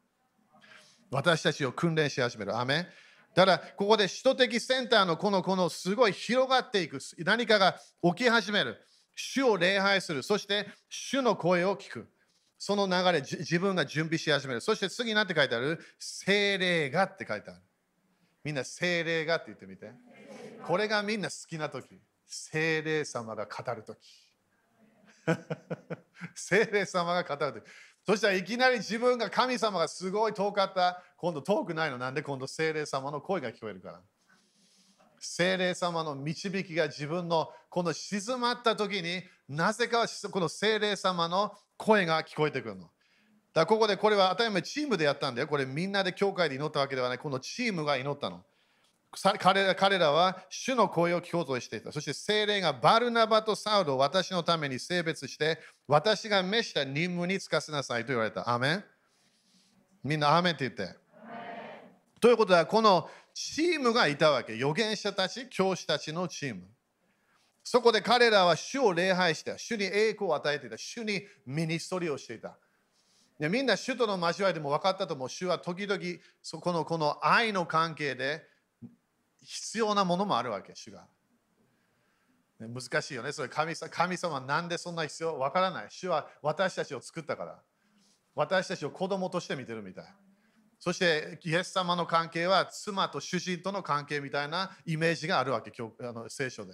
[1.11, 2.57] 私たちを訓練し始める。
[2.57, 2.87] アメ
[3.33, 6.99] だから、ここで首都的センターのこの、このすごい広がっていく。
[7.19, 8.81] 何かが起き始める。
[9.15, 10.23] 主を礼拝する。
[10.23, 12.09] そして、主の声を聞く。
[12.59, 14.59] その流れ、自分が準備し始める。
[14.59, 15.79] そして次何て書いてある？
[15.97, 17.61] 精霊がって書いてある。
[18.43, 19.89] みんな精霊がって言ってみて。
[20.67, 22.01] これがみんな好きな時。
[22.27, 23.97] 精霊様が語る時。
[26.35, 27.63] 聖霊様が語る
[28.05, 31.03] そしたらいきなり自分が神様がすごい遠かった。
[31.17, 31.99] 今度遠くないの？
[31.99, 32.23] なんで？
[32.23, 34.01] 今度聖霊様の声が聞こえるから。
[35.19, 42.89] 聖霊様の導きが自分のこの静まった時になぜかこの聖霊様の声が聞こえてくるの。
[43.53, 45.47] だここでこれは当たり前チームでやったんだよ。
[45.47, 47.17] これみんなで教会で祈ったわけではない。
[47.19, 48.43] このチームが祈ったの。
[49.39, 51.91] 彼ら彼らは主の声を聞こうとしていた。
[51.91, 58.49] そして精霊がバルナバとサウルを私のために性別して、私が召した任務に就かせなさいと言われた。
[58.49, 58.83] アメン
[60.03, 60.95] みんなアメンって言って。
[62.21, 64.53] ということは、このチームがいたわけ。
[64.53, 66.61] 預言者たち、教師たちのチーム。
[67.63, 69.57] そこで彼らは主を礼拝した。
[69.57, 70.77] 主に栄光を与えていた。
[70.77, 72.57] 主にミニストリーをしていた。
[73.39, 75.29] でみんな主との交わりでも分かったと思う。
[75.29, 75.99] 主は時々
[76.41, 78.45] そこのこの愛の関係で
[79.41, 81.07] 必要なものもあるわけ、主が。
[82.59, 83.31] ね難しいよね。
[83.31, 85.37] それ神様神様なんでそんな必要？
[85.37, 85.85] 分からない。
[85.89, 87.59] 主は私たちを作ったから。
[88.35, 90.05] 私たちを子供として見てるみたい。
[90.79, 96.73] そして、イエス様の関係は妻と主人との関係みたいなイメージがあるわけ、教あの聖書で。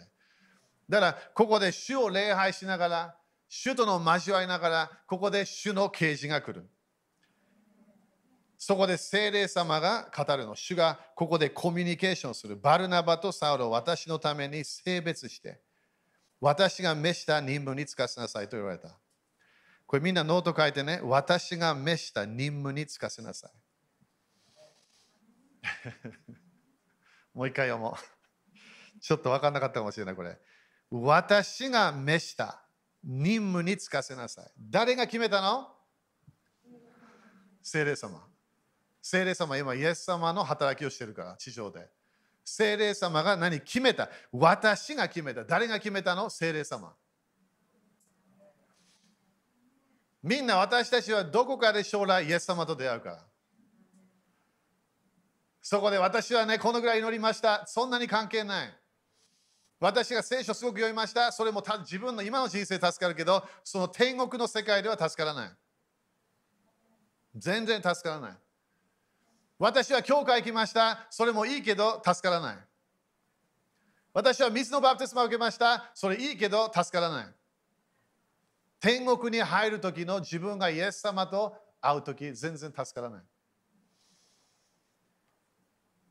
[0.88, 3.18] だから、ここで主を礼拝しながら、
[3.50, 6.70] 主との交わりながら、ここで主の啓示が来る。
[8.58, 10.56] そこで聖霊様が語るの。
[10.56, 12.56] 主がここでコミュニケーションする。
[12.56, 15.62] バルナバとサウルを私のために性別して、
[16.42, 18.98] 私が召した任務に就かせなさいと言われた。
[19.86, 21.00] これみんなノート書いてね。
[21.04, 23.52] 私が召した任務に就かせなさい。
[27.34, 29.00] もう一回読もう。
[29.00, 30.38] ちょっと分かんなかったかもしれない、これ。
[30.90, 32.64] 私が召した
[33.04, 34.52] 任務に就かせなさい。
[34.58, 35.74] 誰が決めたの？
[37.62, 38.27] 聖霊様。
[39.10, 41.88] 聖霊様、今、イエス様の働きをしてるから、地上で。
[42.44, 44.10] 聖霊様が何決めた？
[44.34, 45.46] 私が決めた。
[45.46, 46.30] 誰が決めたの？
[46.30, 46.94] 聖霊様。
[50.22, 53.26] みんな私たちはどこかで将来イエス様と出会うから。
[55.62, 57.66] そこで私はね、このぐらい祈りました。
[57.66, 58.74] そんなに関係ない。
[59.80, 61.32] 私が聖書すごく読みました。
[61.32, 65.52] それもた自分の今の人生助かるけど、その天国の世界では助からない。
[67.38, 68.38] 全然助からない。
[69.60, 71.08] 私は教会行きました。
[71.10, 72.58] それもいいけど助からない。
[74.14, 75.92] 私は水のバプテスマを受けました。
[75.94, 77.28] それいいけど助からない。
[78.80, 83.22] 天国に入る時の自分がイエス様と会う時全然助からない。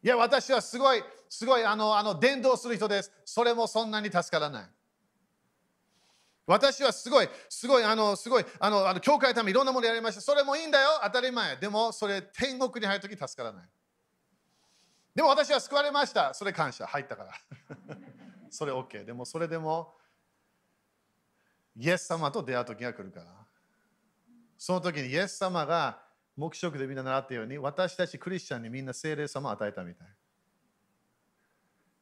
[0.03, 3.11] いや、私はすごい、すごい、あの、あの伝道する人です。
[3.25, 4.69] それもそんなに助からない。
[6.47, 10.21] 私はすごい、すごい、あの、すごい、あの、あの教会のためにいろんなものやりました。
[10.21, 11.57] それもいいんだよ、当たり前。
[11.57, 13.69] でも、それ、天国に入るとき助からない。
[15.13, 16.35] でも私は救われました。
[16.35, 17.33] それ感謝、入ったから。
[18.49, 19.05] それ OK。
[19.05, 19.97] でも、それでも、
[21.75, 23.47] イエス様と出会う時が来るから。
[24.57, 26.01] その時にイエス様が
[26.37, 30.09] 黙食でみんな習ったように、私たちクリスチャンにみんな聖霊様を与えたみたい。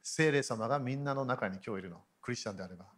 [0.03, 2.05] 聖霊様がみんなの中に今日いるの。
[2.21, 2.94] クリスチャンであれば。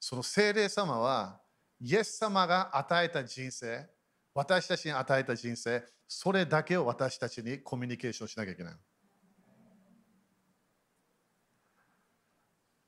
[0.00, 1.40] その聖霊様は、
[1.78, 3.86] イエス様が与えた人生、
[4.34, 8.74] 私たちに与えた人生、それだけを私たちにコミュニケーションしなきゃいけない。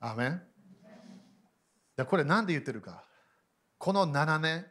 [0.01, 0.43] アーメン
[2.07, 3.05] これなんで言ってるか。
[3.79, 4.67] この7年、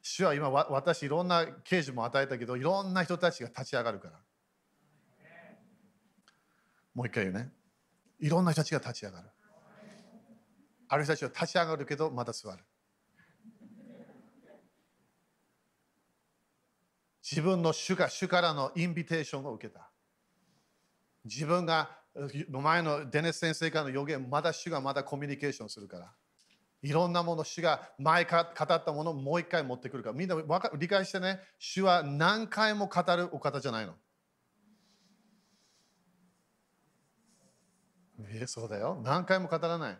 [0.00, 4.18] 主は今私いろんな刑事も与えたけど、いろんな人たちが立ち上がるから。
[6.94, 7.52] もう一回言うね。
[8.18, 9.28] いろんな人たちが立ち上がる。
[10.88, 12.64] ある人たちは立ち上がるけど、また座る。
[17.30, 19.90] 自分の主が主からのインビテーションを受けた。
[21.24, 21.98] 自分が
[22.48, 26.14] 前のデネス先生からの予言、まだ主がまだコミュニケーションするから。
[26.80, 30.14] いろんなもの、主が前か語ったものをもう一回持ってくるから。
[30.14, 30.36] みんな
[30.78, 33.94] 理解してね、主は何回も語るお方じゃないの。
[38.30, 39.00] えそうだよ。
[39.04, 39.98] 何回も語らない。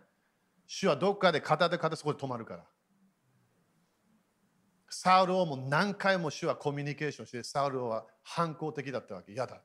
[0.71, 2.63] 主はどっかで語って語ってそこで止まるから。
[4.87, 9.31] サウル王も何回も主はコミュニケーションして、サウル王は反抗的だったわけ。
[9.31, 9.63] 嫌だ。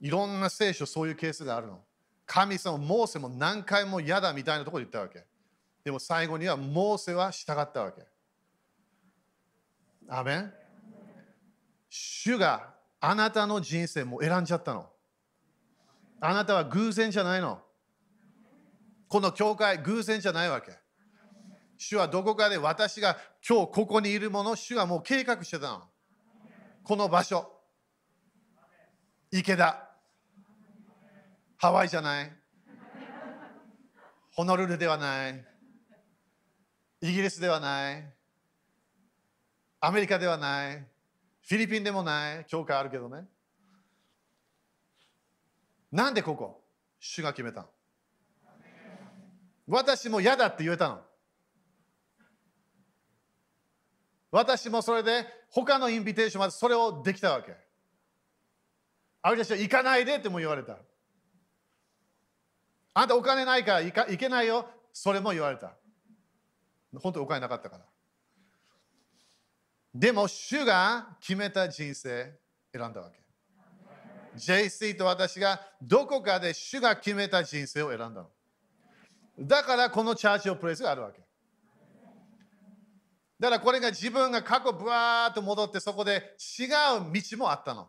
[0.00, 1.84] いろんな聖書、そういうケースがあるの。
[2.26, 5.24] 神様、モーセも何回も嫌だみたいなところで言ったわけ。
[5.84, 8.04] でも最後にはモーセは従ったわけ。
[10.08, 10.52] アメン
[11.88, 14.90] 主があなたの人生も選んじゃったの。
[16.20, 17.62] あなたは偶然じゃないの。
[19.10, 20.70] この教会、偶然じゃないわけ。
[21.76, 25.82] 主はどこかで私が今日ここにいるもの、主がもう計画してたの。
[26.84, 27.50] この場所。
[29.32, 29.84] 池田。
[31.56, 32.32] ハワイじゃない。
[34.32, 35.44] ホノルルではない。
[37.00, 38.14] イギリスではない。
[39.80, 40.78] アメリカではない。
[41.48, 42.44] フィリピンでもない。
[42.46, 43.24] 教会あるけどね。
[45.90, 46.62] なんでここ？
[47.00, 47.68] 主が決めたの
[49.70, 51.00] 私も嫌だって言えたの。
[54.32, 57.54] 私もそれで他のインビテーションまでそれをできたわけ。
[59.22, 60.76] ある人は行かないでっても言われた。
[62.94, 64.66] あんたお金ないから行か行けないよ。
[64.92, 65.72] それも言われた。
[66.98, 67.84] 本当にお金なかったから。
[69.94, 72.32] でも、主が決めた人生
[72.72, 73.20] 選んだわけ。
[74.36, 78.30] JC と私がどこかで主が決めた人生を選んだの。
[79.40, 81.20] だからこのチャーチオプレイスがあるわけ。
[83.38, 87.88] だからこれが自分が過去ぶわーっと戻ってそこで違う道もあったの。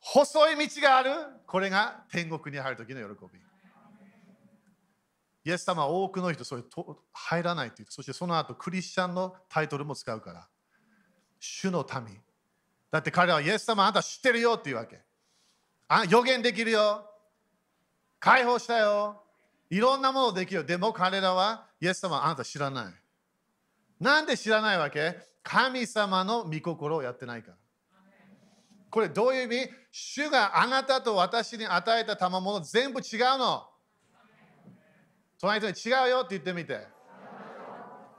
[0.00, 1.10] 細い道がある？
[1.46, 3.40] これが天国に入る時の喜び。
[5.46, 10.48] イエス様は多くの人それと入らないと言ってそしてその後クリスチャンのタイトルも使うから
[11.38, 12.18] 主の民
[12.90, 15.00] だって彼はイエス様あんた知ってるよっていうわけ
[15.88, 17.04] あ予言できるよ。
[18.18, 19.22] 解放したよ。
[19.70, 20.64] いろんなものできるよ。
[20.64, 22.94] でも彼らはイエス様あなた知らない。
[24.00, 25.16] なんで知らないわけ？
[25.42, 27.56] 神様の御心をやってないから。
[28.90, 29.70] これどういう意味？
[29.90, 33.68] 主があなたと私に与えた賜物全部違うの。
[35.40, 36.93] 隣人に違うよって言ってみて。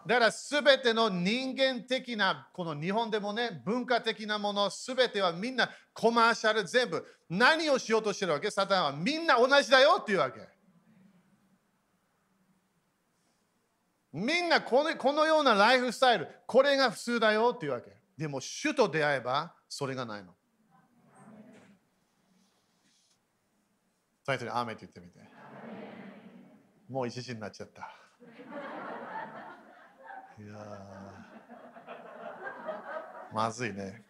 [0.05, 8.51] だから全ての人間的な、この日本でもね、文化的なもの、全てはみんなコマーシャル全部、何をしようとしてるわけ？
[8.51, 10.47] サタンはみんな同じだよっていうわけ。
[14.13, 17.91] みんなこのこのようなライフスタイル、これが普通だよっていうわけ。
[18.15, 20.35] でも、主と出会えば、それがないの。
[24.23, 25.19] 最初にアーメンって言ってみて。
[26.87, 27.91] もう一時になっちゃった。
[30.37, 30.55] いや
[33.33, 34.03] まずいね。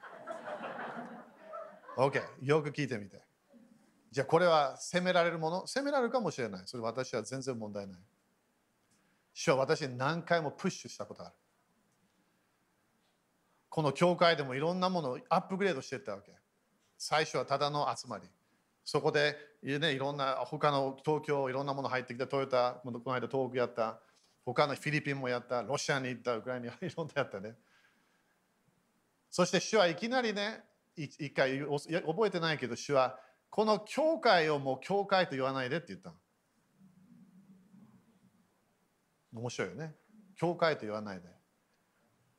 [1.97, 3.21] OK、よく聞いてみて。
[4.11, 5.67] じゃあこれは責められるもの？
[5.67, 6.61] 責められるかもしれない。
[6.65, 7.99] それ私は全然問題ない。
[9.33, 11.35] 主は私何回もプッシュしたことある。
[13.69, 16.31] この教会でもいろんなものをアップグレードしていったわけ。
[16.97, 18.23] 最初はただの集まり。
[18.83, 23.99] そこで、ね、いろんな他の東京いろんなもの入ってきたトヨタこの間東北やった
[24.45, 27.55] 他のフィリピンもやったロシアに行ったウクライナに いろんなやったね
[29.29, 30.63] そして主はいきなりね
[30.95, 36.13] 一回覚えてないけど主はこの教会をもう教会と言わないでって言った
[39.33, 39.95] 面白いよね
[40.35, 41.35] 教会と言わないで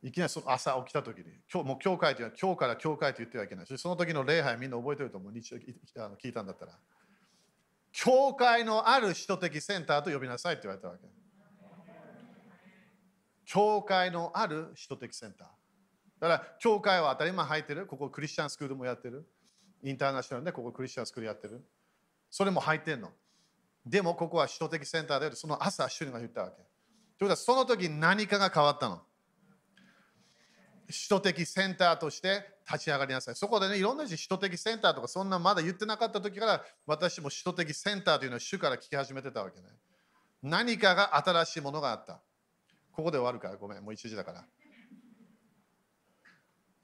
[0.07, 3.67] いきなりその朝起きた時に、今日もう教会というのは今日から教会と言ってはいけない。
[3.67, 5.33] その時の礼拝みんな覚えてると思う。
[5.33, 6.79] 日曜聞いたんだったら。
[7.91, 11.07] 教会のある首都的センターと呼びなさいって言われたわけ。
[13.47, 15.49] 教会のある首都的センター。
[16.21, 17.87] だから、教会は当たり前入ってる。
[17.87, 19.27] ここクリスチャンスクールもやってる。
[19.83, 21.65] インターナショナルでここクリスチャンスクールやってる。
[22.31, 23.13] それも入ってんの。
[23.87, 26.57] でも、ここは首都的センターで、その朝、主人が言ったわけ。
[26.57, 29.03] ということは、その時何かが変わったの。
[30.89, 33.37] 首都的センターとして立ち上がりなさい。
[33.37, 39.67] そこでね、いろんな首都的センターとかそんなまだ言ってなかった時から私も首都的センターというのを主から聞き始めてたわけね。
[40.43, 42.21] 何かが新しいものがあった。
[42.97, 44.45] ここで終わるから、ごめん、もう1時だから。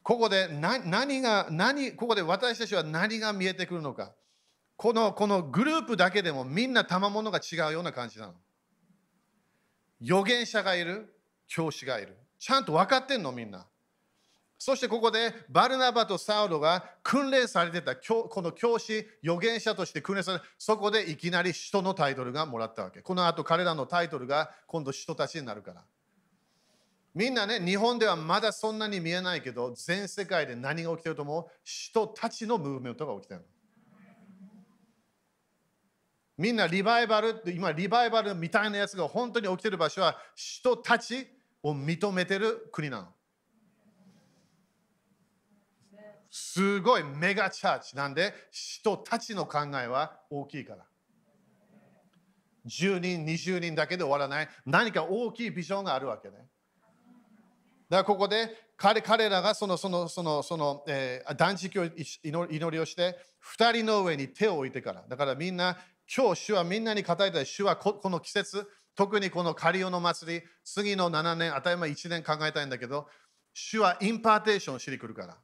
[0.03, 4.13] ここで何が、何、ここで私たちは何が見えてくるのか。
[4.77, 8.35] このこのグループだけでもみんな賜物が違うような感じなの。
[10.03, 12.19] 預言者がいる、教師がいる。
[12.39, 13.67] ちゃんと分かってんの、みんな。
[14.59, 23.01] そしてここでバルナバとサウロが訓練されてたこの教師、預言者として訓練されそこでいきなり使徒のタイトルがもらったわけ。
[23.01, 25.83] この後彼らのタイトルが今度使徒たちになるから。
[27.15, 31.47] みんなね、日本ではまだそんなに見えないけど、全世界で何が起きてると思う？
[31.63, 33.45] 人たちのムーブメントが起きてる
[36.39, 41.29] みんなリバイバル、今リバイバルみたいなやつが本当に起きてる場所は人たち
[41.63, 43.09] を認めてる国なの。
[46.31, 48.33] すごいメガチャーチなんで？
[48.51, 50.87] 人たちの考えは大きいから。
[52.65, 56.47] 10人、20人だけで終わらない何か大きいビジョンがあるわけね。
[57.93, 63.19] だからここで彼彼らがそのそのそのその、えー、断食を祈りをして
[63.59, 65.77] 2人の上に手を置いてからだからみんな
[66.17, 73.09] 今日主はみんなに語りたい主はここの季節特にこの仮庵の祭り次の7年当たり前1年考えたいんだけど
[73.53, 75.37] 主は impartation をしに来るから。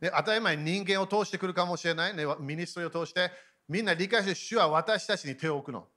[0.00, 3.32] で当たり前人間を通してくるかもしれない、ね、 ministry を通して
[3.68, 5.88] みんな理解して主は私たちに手を置くの。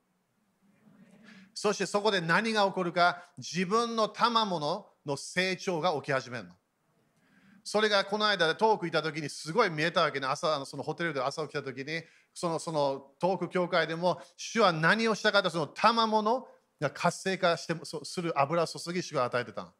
[1.53, 6.53] そしてそこで何が起こるか自分の賜物の成長が起き始めるの。
[7.63, 10.27] それがこの間遠く行った時にすごい見えたわけね。
[10.27, 12.01] 朝、そのホテルで朝起きた時に、
[12.33, 16.47] そのその遠く教会でも主は何をしたかとその賜物
[16.79, 19.67] が活性化してする油注ぎ主が与えてたの。
[19.67, 19.73] だ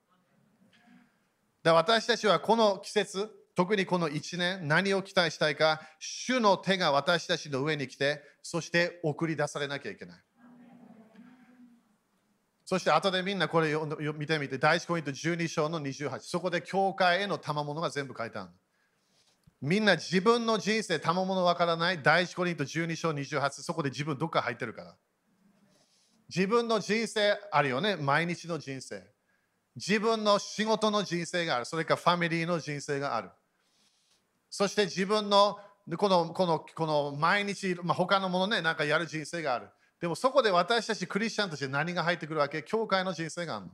[1.63, 10.26] で私たちはこの季節、特にこの1年、何を期待したいか、主の手が私たちの上に来て、そして送り出されなきゃいけない。
[12.69, 13.73] そして後でみんなこれ
[14.13, 18.49] 見てみて、第1コイント12章の28、そこで教会への賜物が全部書いてある。
[19.61, 24.95] みんな自分の人生、賜物わからない、第1コリント12章28、そこで自分どっか入ってるから。
[26.27, 29.01] 自分の人生あるよね、毎日の人生。
[29.77, 31.65] 自分の仕事の人生がある。
[31.65, 33.29] それからファミリーの人生がある。
[34.49, 35.57] そして自分の
[35.97, 39.69] このこのこの毎日、まあ、他のものね、なんかやる人生がある。
[39.99, 42.61] でもそこで私たちクリスチャンとして何が入ってくるわけ？
[42.63, 43.71] 教会の人生があるの。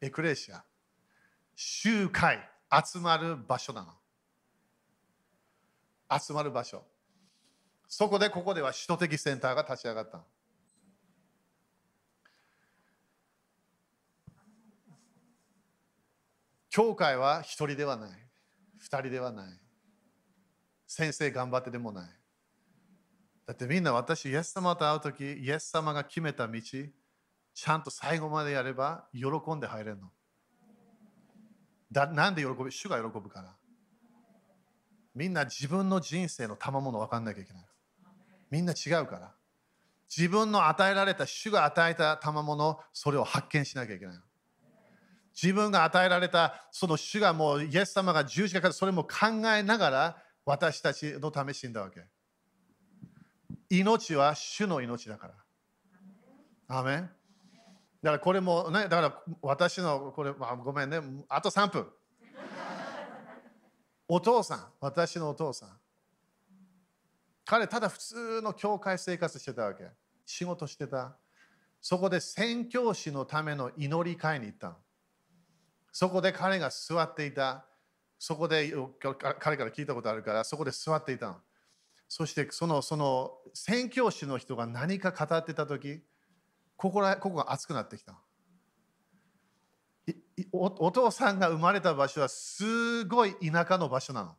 [0.00, 0.64] エクレシア。
[1.54, 2.48] 集会。
[2.70, 3.92] 集まる場所なの。
[6.18, 6.82] 集まる場所。
[7.86, 10.24] そこでここでは首都的センターが立ち上がった。
[16.70, 18.10] 教会は一人ではない。
[18.78, 19.60] 二人ではない。
[20.86, 22.10] 先生頑張ってでもない。
[23.46, 30.10] だってみんな私、イエス様と会うとき、イエス様が決めた道、ちゃんと最後までやれば喜んで入れるの。
[31.90, 32.70] だなんで喜ぶ？
[32.70, 33.54] 主が喜ぶから。
[35.14, 37.64] みんな自分の人生の賜物分かんなきゃいけない。
[38.50, 39.32] みんな違うから。
[40.14, 44.16] 自分の与えられた主が与えた賜物、それを発見しなきゃいけない。
[45.34, 52.04] 自分が与えられたその主がもうイエス様が十字架からそれも考えながら私たちのため死んだわけ。
[53.74, 55.34] 命は主の命だから。
[56.78, 57.10] アメン
[58.02, 61.90] だからこれもね、だから私のこれ、まあ、ごめんね、あと3分。
[64.08, 65.68] お父さん、私のお父さん。
[67.46, 69.88] 彼、ただ普通の教会生活してたわけ。
[70.26, 71.16] 仕事してた。
[71.80, 74.76] そこで宣教師のための祈り会に行ったの。
[75.90, 77.64] そこで彼が座っていた。
[78.18, 78.70] そこで
[79.38, 81.40] 彼から聞いたことあるから、そこで座っていたの。
[82.14, 86.02] そしてそのその宣教師の人が何か語ってた時
[86.76, 88.20] ここらここが熱くなってきた。
[90.52, 94.34] おお父さんが生まれた場所はすごい田舎の場所なの。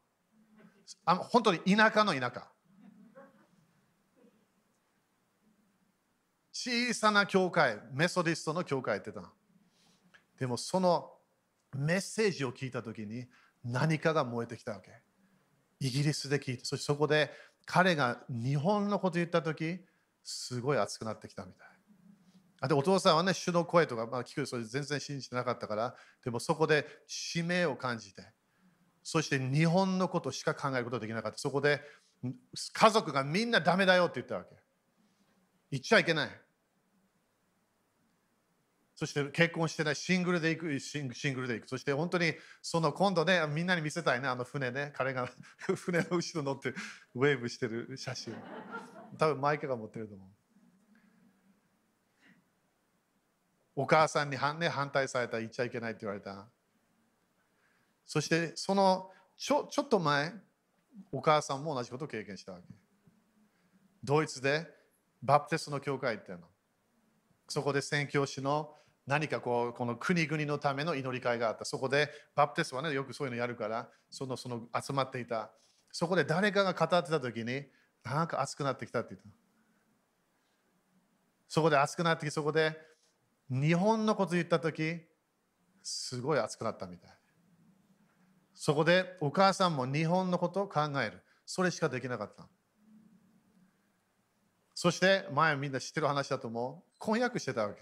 [1.06, 2.48] あ本当に田舎の田舎。
[6.52, 9.34] 小さな教会メソディストの教会ってた
[10.38, 11.12] でもその
[11.76, 13.26] メッセージを聞いた時に
[13.64, 14.92] 何かが燃えてきたわけ。
[15.80, 17.30] イギリスで聞いてそしてそこで
[17.66, 19.80] 彼が日本のこと言った時
[20.24, 21.68] すごい熱くなってきたみたい。
[22.62, 28.24] あでお父さんはね主の声とか、まあ、聞くそれ全然信じてなかったからでもそこで使命を感じて
[29.04, 31.38] そして日本のことしか考えることができなかった。
[31.38, 31.82] そこで
[32.74, 34.56] 家族がみんなダメだよって言ったわけ。
[35.72, 36.30] 言っちゃいけない。
[39.04, 41.68] そして結婚してないシングルで行くシングルで行く。
[41.68, 44.94] そして本当にその今度ねみんなに見せたいねあの船ね。
[44.96, 45.30] 彼が
[45.76, 46.70] 船の後ろ乗って
[47.14, 48.34] ウェーブしてる写真。
[49.18, 50.30] 多分マイクが持ってると思う。
[53.76, 56.48] お母さんに反,、ね、反対された言っちゃいけないって言われた。
[58.06, 60.34] そしてそのちょちょっと前
[61.12, 62.74] お母さんも同じことを経験したわけ。
[64.02, 64.66] ドイツで
[65.22, 66.48] バプテストの教会っていうの。
[67.50, 68.74] そこで宣教師の
[69.06, 71.66] 何かこうこの国々のための祈り会があった。
[71.66, 75.52] そこでバプテストはねよくそういうのやるからそのその集まっていた。
[75.92, 77.66] そこで誰かが語ってた時に
[78.04, 79.28] なんか熱くなってきたって言った
[81.48, 82.76] そこで熱くなってきてそこで
[83.50, 85.02] 日本のこと言った時
[85.84, 87.12] すごい熱くなったみたい。
[88.56, 91.22] そこでお母さんも日本のことを考える。
[91.46, 92.48] それしかできなかった
[94.74, 96.92] そして前みんな知ってる話だと思う。
[96.98, 97.82] 婚約してたわけ。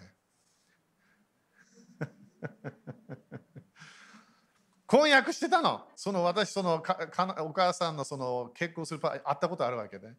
[4.87, 5.87] 婚約してたの？
[5.95, 10.09] その私、そのかかお母さんのその結婚するパ会ったことあるわけで。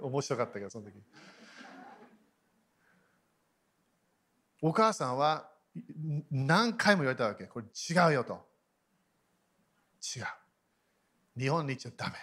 [0.00, 0.94] 面白かったけど、その時。
[4.60, 5.48] お母さんは
[6.30, 7.44] 何回も言われたわけ。
[7.44, 8.44] これ違うよと。
[10.16, 10.24] 違う。
[11.38, 12.14] 日本に行っちゃダメ。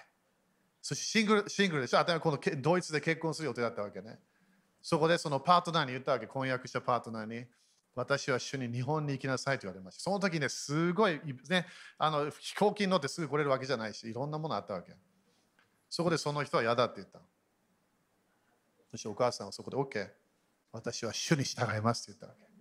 [0.81, 1.99] そしてシングルシングルでしょ？
[1.99, 4.19] あとこのドイツで結婚する予定だったわけね。
[4.85, 7.43] そこでそのパートナーに言ったわけ、婚約したパートナーに、
[7.95, 10.03] 私は一緒に日本に行きなさいと言われました。
[10.03, 11.19] その時ね、すごい、
[11.49, 11.65] ね、
[11.97, 14.93] あの飛行機に乗ってすぐ来れるわけじゃないし、いろんなものあったわけ。
[15.89, 17.19] そこでその人は嫌だって言った。
[18.91, 20.07] そしてお母さんはそこで OK、
[20.71, 22.53] 私は主に従いますって言ったわけ。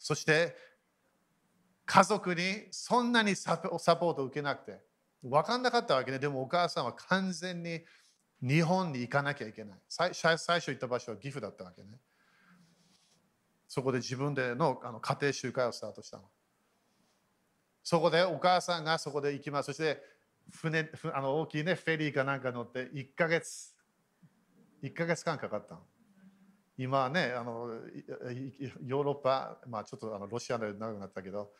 [0.00, 0.56] そして
[1.86, 4.80] 家族にそんなにサポートを受けなくて
[5.22, 6.18] 分かんなかったわけね。
[6.18, 7.84] でもお母さんは完全に
[8.46, 10.14] 日本に行かなきゃいけない最。
[10.14, 11.88] 最初行った場所は岐阜だったわけね。
[13.66, 16.24] そこで自分でのあの家庭集会をスタートしたの。
[17.82, 19.66] そこでお母さんがそこで行きます。
[19.66, 20.02] そして
[20.50, 23.74] 船あの大きいねフェリーかなんか乗って1ヶ月、
[24.82, 25.80] 1ヶ月間かかったの。
[26.76, 27.70] 今はね、あの
[28.84, 31.50] ヨーロッパ、まあ、ちょっとあのロシアで長くなったけど、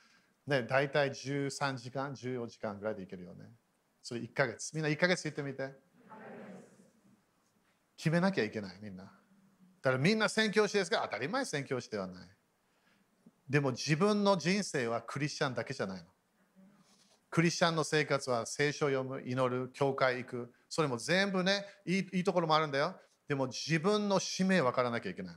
[0.46, 3.46] ね、大体13時間、14時間ぐらいで行けるよね。
[4.02, 4.74] それ1ヶ月。
[4.74, 5.72] みんな1ヶ月行ってみて。
[7.96, 9.04] 決めなきゃいけない、みんな。
[9.04, 9.10] だ
[9.82, 12.28] からみんな宣教師ですが、当たり前宣教師ではない。
[13.48, 16.08] でも自分の人生はクリスチャンだけじゃないの。
[17.30, 20.52] クリスチャンの生活は聖書を読む、祈る、教会行く。
[20.68, 22.94] それも全部ねいい、いいところもあるんだよ。
[23.28, 25.36] でも自分の使命分からなきゃいけない。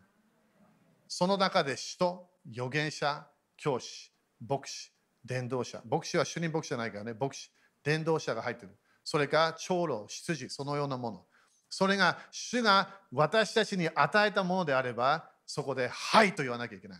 [1.08, 3.28] その中で人、預言者、
[3.58, 4.12] 教師、
[4.48, 4.92] 牧師、
[5.26, 5.82] 伝道者。
[5.90, 7.14] 牧師は主任牧師じゃないからね。
[7.20, 7.52] 牧師、
[7.84, 8.78] 伝道者が入ってる。
[9.04, 11.26] それから長老、執事、そのようなもの。
[11.70, 17.00] それが主が私たちに与えたものであれば、そこではいと言わなきゃいけない。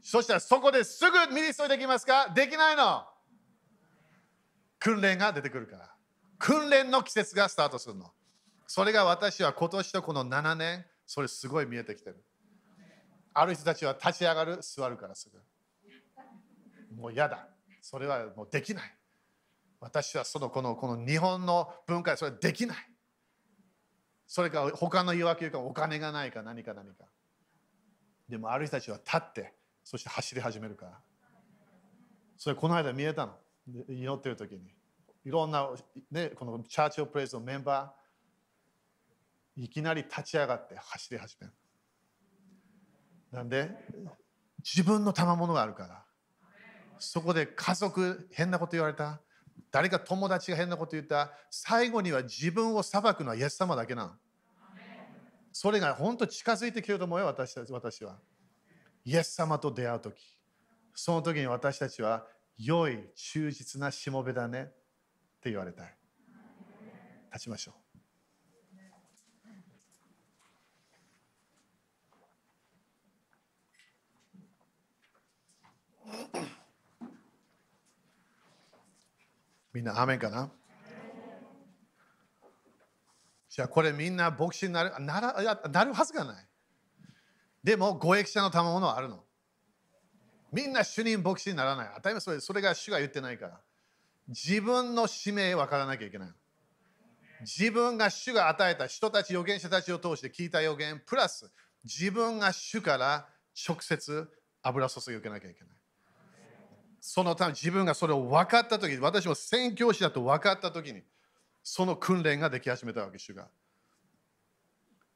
[0.00, 2.28] そしたらそこですぐミニストできますか？
[2.34, 3.04] できないの。
[4.78, 5.90] 訓練が出てくるから。
[6.38, 8.10] 訓練の季節がスタートするの。
[8.66, 12.24] それが私は今年とこの7年、それすごい見えてきてる。
[13.32, 15.40] ある人たちは立ち上がる、座るからすぐ。
[17.00, 17.46] もう嫌だ。
[17.80, 18.94] それはもうできない。
[19.78, 22.76] 私はそのこのこの日本の文化でそれはできない。
[24.34, 27.04] それか他の言い訳かお金がないか何か何か。
[28.30, 29.52] でもある人たちは立って、
[29.84, 30.98] そして走り始めるから。
[32.38, 33.34] それこの間見えたの。
[33.90, 34.74] 祈ってる時に
[35.26, 35.68] いろんな、
[36.10, 41.52] ね、このチャーチオプレイスのメンバーいきなり立ち上がって走り始める
[43.32, 43.70] なんで
[44.64, 46.02] 自分の賜物があるから
[46.98, 49.20] そこで家族変なこと言われた
[49.70, 51.32] 誰か友達が変なこと言った。
[51.50, 54.12] 最後には自分を裁くのはイエス様だけなの。
[55.52, 58.18] それが本当近づいてきてると思うよ私たち私は。
[59.04, 60.38] イエス様と出会う時。
[60.94, 62.26] その時に私たちは
[62.58, 64.64] 良い忠実なしもべだねっ
[65.40, 65.94] て言われたい。
[67.32, 67.82] 立ちましょう。
[79.72, 80.50] みんな、アメンかな？
[83.48, 86.46] じゃあ、これみんな牧師になるならなるはずがない。
[87.62, 89.24] でも、ご益者の賜物はあるの。
[90.52, 91.90] みんな主任牧師にならない。
[91.96, 93.60] 当たり前それそれが主が言ってないから。
[94.28, 96.28] 自分の使命分からなきゃいけない。
[97.40, 101.50] 自分が主が与えた人たち、預言者たちを通して聞いた預言、プラス
[101.84, 103.28] 自分が主から
[103.68, 104.30] 直接
[104.62, 105.70] 油注ぎを受けなきゃいけない。
[107.04, 111.02] そのため自分がそれを分かったとき、私も宣教師だと分かったときに、
[111.60, 113.48] その訓練ができ始めたわけ、主が。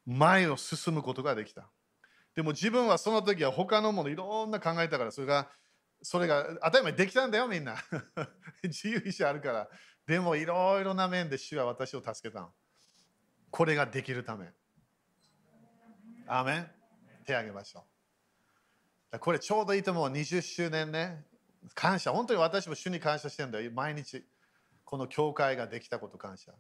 [0.05, 1.71] 前を進むことができた。
[2.35, 5.49] でも自分はその時は他のものいろんな考えたからそれが
[6.03, 7.77] それが当たり前できたんだよみんな。
[8.65, 9.69] 自由意志あるから。
[10.07, 12.53] でもいろいろな面で主は私を助けたの。
[13.53, 14.53] これができるため。
[16.27, 16.71] アーメン。
[17.25, 17.87] 手を挙げましょ
[19.13, 19.19] う。
[19.21, 20.09] これちょうどいいと思う。
[20.09, 21.25] 20周年ね。
[21.75, 24.25] 感謝本当に私も主に感謝してるんだよ毎日
[24.85, 26.53] この教会ができたこと感謝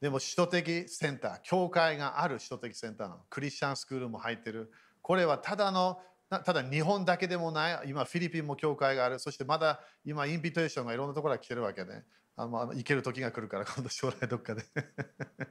[0.00, 4.70] でも首都的センター、教会がある首都的センターのクリスチャンスクールも入ってる。
[5.00, 9.18] これはただの、ただ日本だけでもない、今フィリピンも教会がある。
[9.18, 12.02] そしてまだ今インビテーションがいろんなところから来てるわけで、
[12.36, 14.64] あの行ける時が来るから 今度将来どっかで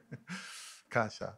[0.90, 1.36] 感謝。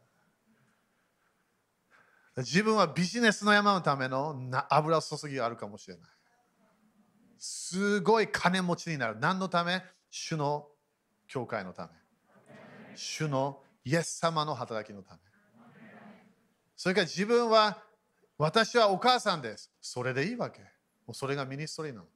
[2.35, 4.35] 自分はビジネスの山のための
[4.69, 6.09] 油注ぎがあるかもしれない。
[7.39, 9.17] すごい金持ちになる。
[9.19, 9.83] 何のため？
[10.09, 10.67] 主の
[11.27, 11.89] 教会のため。
[12.95, 15.19] 主のイエス様の働きのため。
[16.75, 17.83] それから自分は
[18.37, 19.71] 私はお母さんです。
[19.81, 20.61] それでいいわけ。
[20.61, 20.65] も
[21.09, 22.07] うそれがミニストリーなの。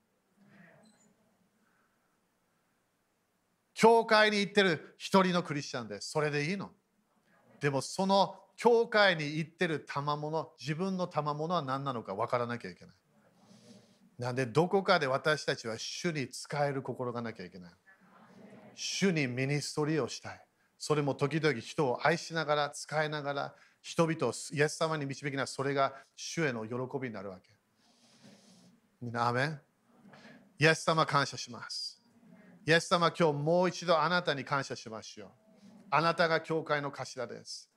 [3.74, 6.12] 教会に行ってる一人のクリスチャンです。
[6.12, 6.70] それでいいの。
[7.60, 12.96] でもその教会に行ってる賜物、自分の賜物は何なのか分からなきゃいけない。
[14.22, 17.72] なんでどこかで私たちは主に使える心がなきゃいけない。
[18.76, 20.42] 主にミニストリーをしたい。
[20.78, 27.50] それも時々人を愛しながら使いながら人々をイエス様に導きなそれが主への喜びになるわけ。
[29.02, 29.60] みんな、アメン
[30.60, 32.00] イエス様感謝します。
[32.68, 35.30] イエス様今日もう一度あなたに感謝しましょう。
[35.90, 37.72] あなたが教会の頭です。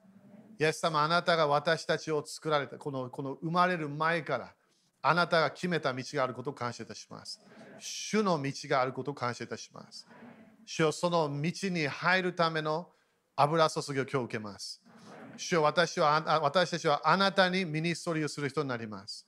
[0.60, 4.54] イエス様あなたが私たちを作られたこのこの生まれる前から
[5.06, 7.38] あなたが決めた道があることを感謝いたします。
[7.78, 10.06] 主の道があることを感謝いたします。
[10.64, 12.88] 主よその道に入るための
[13.36, 14.80] 油注ぎを今日受けます。
[15.36, 19.26] 主よ私は私たちはあなたにミニストリーをする人になります。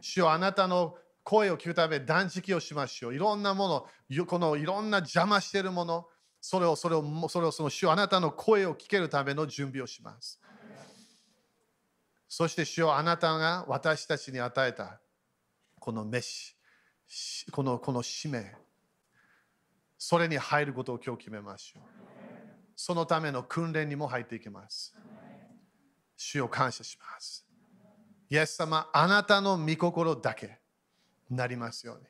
[0.00, 0.94] 主よあなたの
[1.24, 3.14] 声を聞くため断食をしましょう。
[3.14, 6.06] いろんなもの、このいろんな邪魔しているもの、
[6.40, 10.40] それをそれをそれをその主よあなたの声を聞けるための準備をします。
[12.28, 15.00] そして主よあなたが私たちに与えた
[15.78, 16.56] この飯、
[17.06, 18.54] しこのこの使命、
[19.96, 21.82] それに入ることを今日決めましょう。
[22.76, 24.94] そのための訓練にも入っていきます。
[26.16, 27.44] 主を感謝します。
[28.30, 30.60] イエス様、あなたの御心だけ
[31.30, 32.06] なりますように。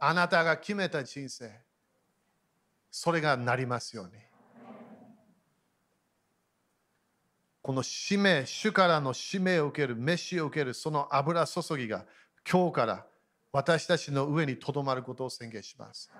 [0.00, 1.50] あなたが決めた人生、
[2.90, 4.12] それがなりますように。
[7.62, 12.04] この使命、主からの使命を受ける、飯を受ける、その油注ぎが
[12.50, 13.06] 今日から
[13.52, 16.10] 私たちの上にとどまることを宣言します。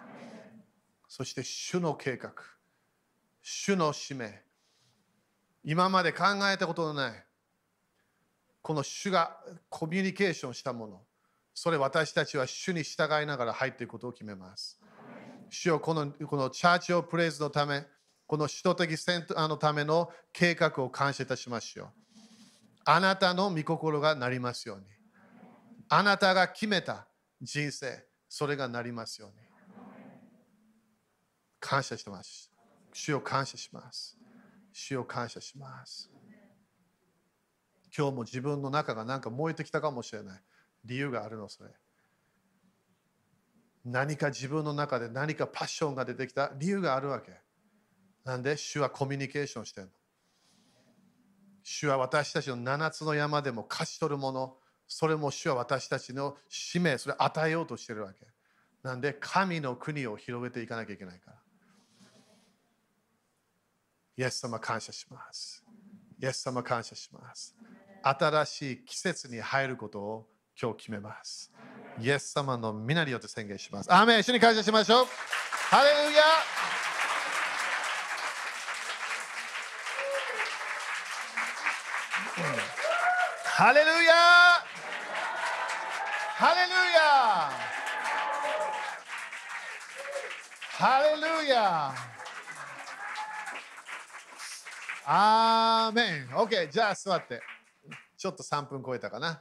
[1.09, 2.33] そして主の計画、
[3.43, 4.43] 主の使命、
[5.65, 7.25] 今まで考えたことのない、
[8.63, 9.37] この主が
[9.69, 11.03] コミュニケーションしたもの、
[11.55, 14.79] それ私たちは主に従いながら入っていくことを決めます。
[15.51, 17.85] 主よこのこのチャーチオプレイズのため、
[18.27, 21.89] この首都的戦闘のための計画を感謝いたしましょう。
[22.85, 24.85] あなたの御心がなりますように。
[25.95, 27.07] あなたが決めた
[27.43, 29.37] 人生、それがなりますように。
[31.61, 32.51] 感謝してます。
[32.95, 34.17] 主を感謝します。
[34.73, 36.11] 主を感謝します。
[37.95, 40.41] 今日も自分の中がなんか燃えてきたかもしれない。
[40.87, 41.69] 理由があるの、それ。
[43.85, 47.33] 何か自分の中で何かパッションが出てきた理由があるわけ。
[48.25, 48.57] なんで？
[48.57, 49.93] 主はコミュニケーションしてるの。
[51.63, 54.57] 主は私たちの7つの山でも勝ち取るもの、
[54.93, 58.27] それも主は私たちの使命、それを与えようとしてるわけ。
[58.83, 61.37] なんで神の国を広げていかなきゃいけないから。
[64.19, 65.65] イエス様感謝します。
[66.21, 67.57] イエス様感謝します。
[68.03, 70.29] 新しい季節に入ることを
[70.61, 71.51] 今日決めます。
[71.99, 73.93] イエス様の皆によって宣言します。
[73.93, 75.07] アーメン一緒に感謝しましょう。
[75.71, 76.23] ハレルヤ
[83.55, 84.32] ハレルヤ
[86.43, 87.53] ハレルヤ
[90.73, 91.95] ハレルヤ
[95.07, 97.41] アーメン OK じゃあ座って。
[98.19, 99.41] ちょっと3分超えたかな。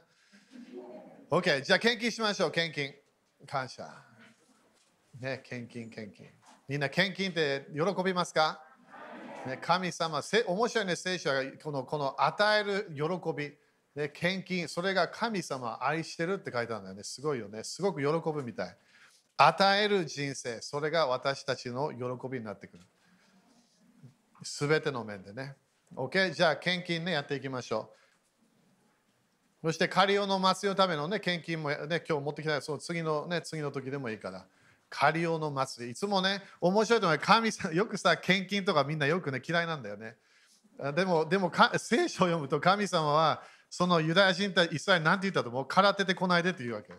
[1.28, 2.94] OK じゃあ献金しましょう献金。
[3.48, 3.88] 感謝。
[5.18, 6.28] ね献金献金。
[6.68, 8.62] みんな献金って喜びますか？
[9.44, 13.02] ね、神様、せ面白いね、聖書はこのこの与える喜
[13.36, 13.52] び、
[13.94, 17.02] ね、献金、それが神様を愛してるって書いてあるんだよね。
[17.02, 17.62] すごいよね。
[17.62, 18.76] すごく喜ぶみたい。
[19.36, 22.84] 与える人生、それが私たちの喜びになってくる。
[24.42, 25.56] すべての面でね。
[25.94, 26.32] OK?
[26.32, 27.92] じゃあ、献金ね、やっていきましょ
[29.62, 29.66] う。
[29.66, 31.76] そして、カリオの祭りのためのね、献金もね、
[32.08, 34.46] 今日持ってきたその次のね、次の時でもいいから。
[34.88, 35.92] カリオの祭り。
[35.92, 37.18] いつもね、面白いと思う。
[37.18, 40.16] 神様、よくさ、献金とかみんなよくね、嫌いなんだよね。
[40.94, 43.42] でも、でもか聖書を読むと神様は、
[43.74, 45.66] そのユダヤ人対イスラエルなんて言ったと思う？
[45.66, 46.92] 空手てこないでって言うわけ。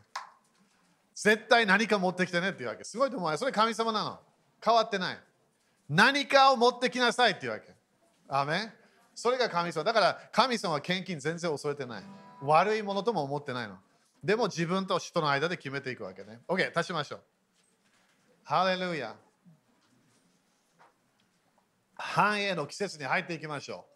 [1.13, 2.83] 絶対何か持ってきてねって言うわけ。
[2.83, 3.37] すごいと思うよ。
[3.37, 4.19] それ神様なの。
[4.59, 5.19] 変わってない。
[5.87, 7.71] 何かを持ってきなさいって言うわけ。
[8.27, 8.73] アメ
[9.13, 9.83] それが神様。
[9.83, 12.03] だから神様は献金全然恐れてない。
[12.41, 13.75] 悪いものとも思ってないの。
[14.23, 16.39] でも自分と人の間で決めていくわけね。
[16.47, 17.21] OK、足しましょう。
[18.45, 19.15] ハレルヤ。
[21.95, 23.92] 繁栄の季節に入っていきましょう。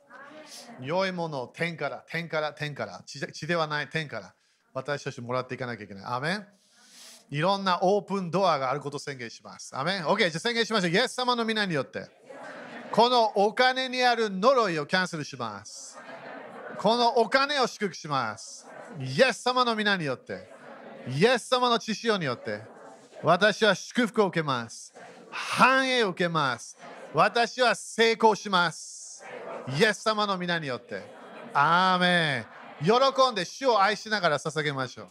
[0.82, 4.34] 良いものを天から、天から、天から、地ではない天から、
[4.74, 6.06] 私たちもらっていかなきゃいけない。
[6.06, 6.48] アメン
[7.30, 9.76] いろんなオープンドアがあることを宣言します。
[9.76, 10.92] アメン ?OK、じゃ宣言しましょう。
[10.92, 12.08] イエス様の皆によって、
[12.92, 16.00] このお金にある呪いをキャンセルします。
[16.78, 18.66] このお金を祝福します。
[19.00, 20.48] イエス様の皆によって、
[21.10, 22.62] イエス様の知識によって、
[23.24, 24.94] 私は祝福を受けます。
[25.30, 26.78] 繁栄を受けます。
[27.14, 28.97] 私は成功します。
[29.76, 31.04] イエス様の皆によって。
[31.54, 32.46] アーメン。
[32.86, 35.08] 喜んで主を愛しながら捧げましょう。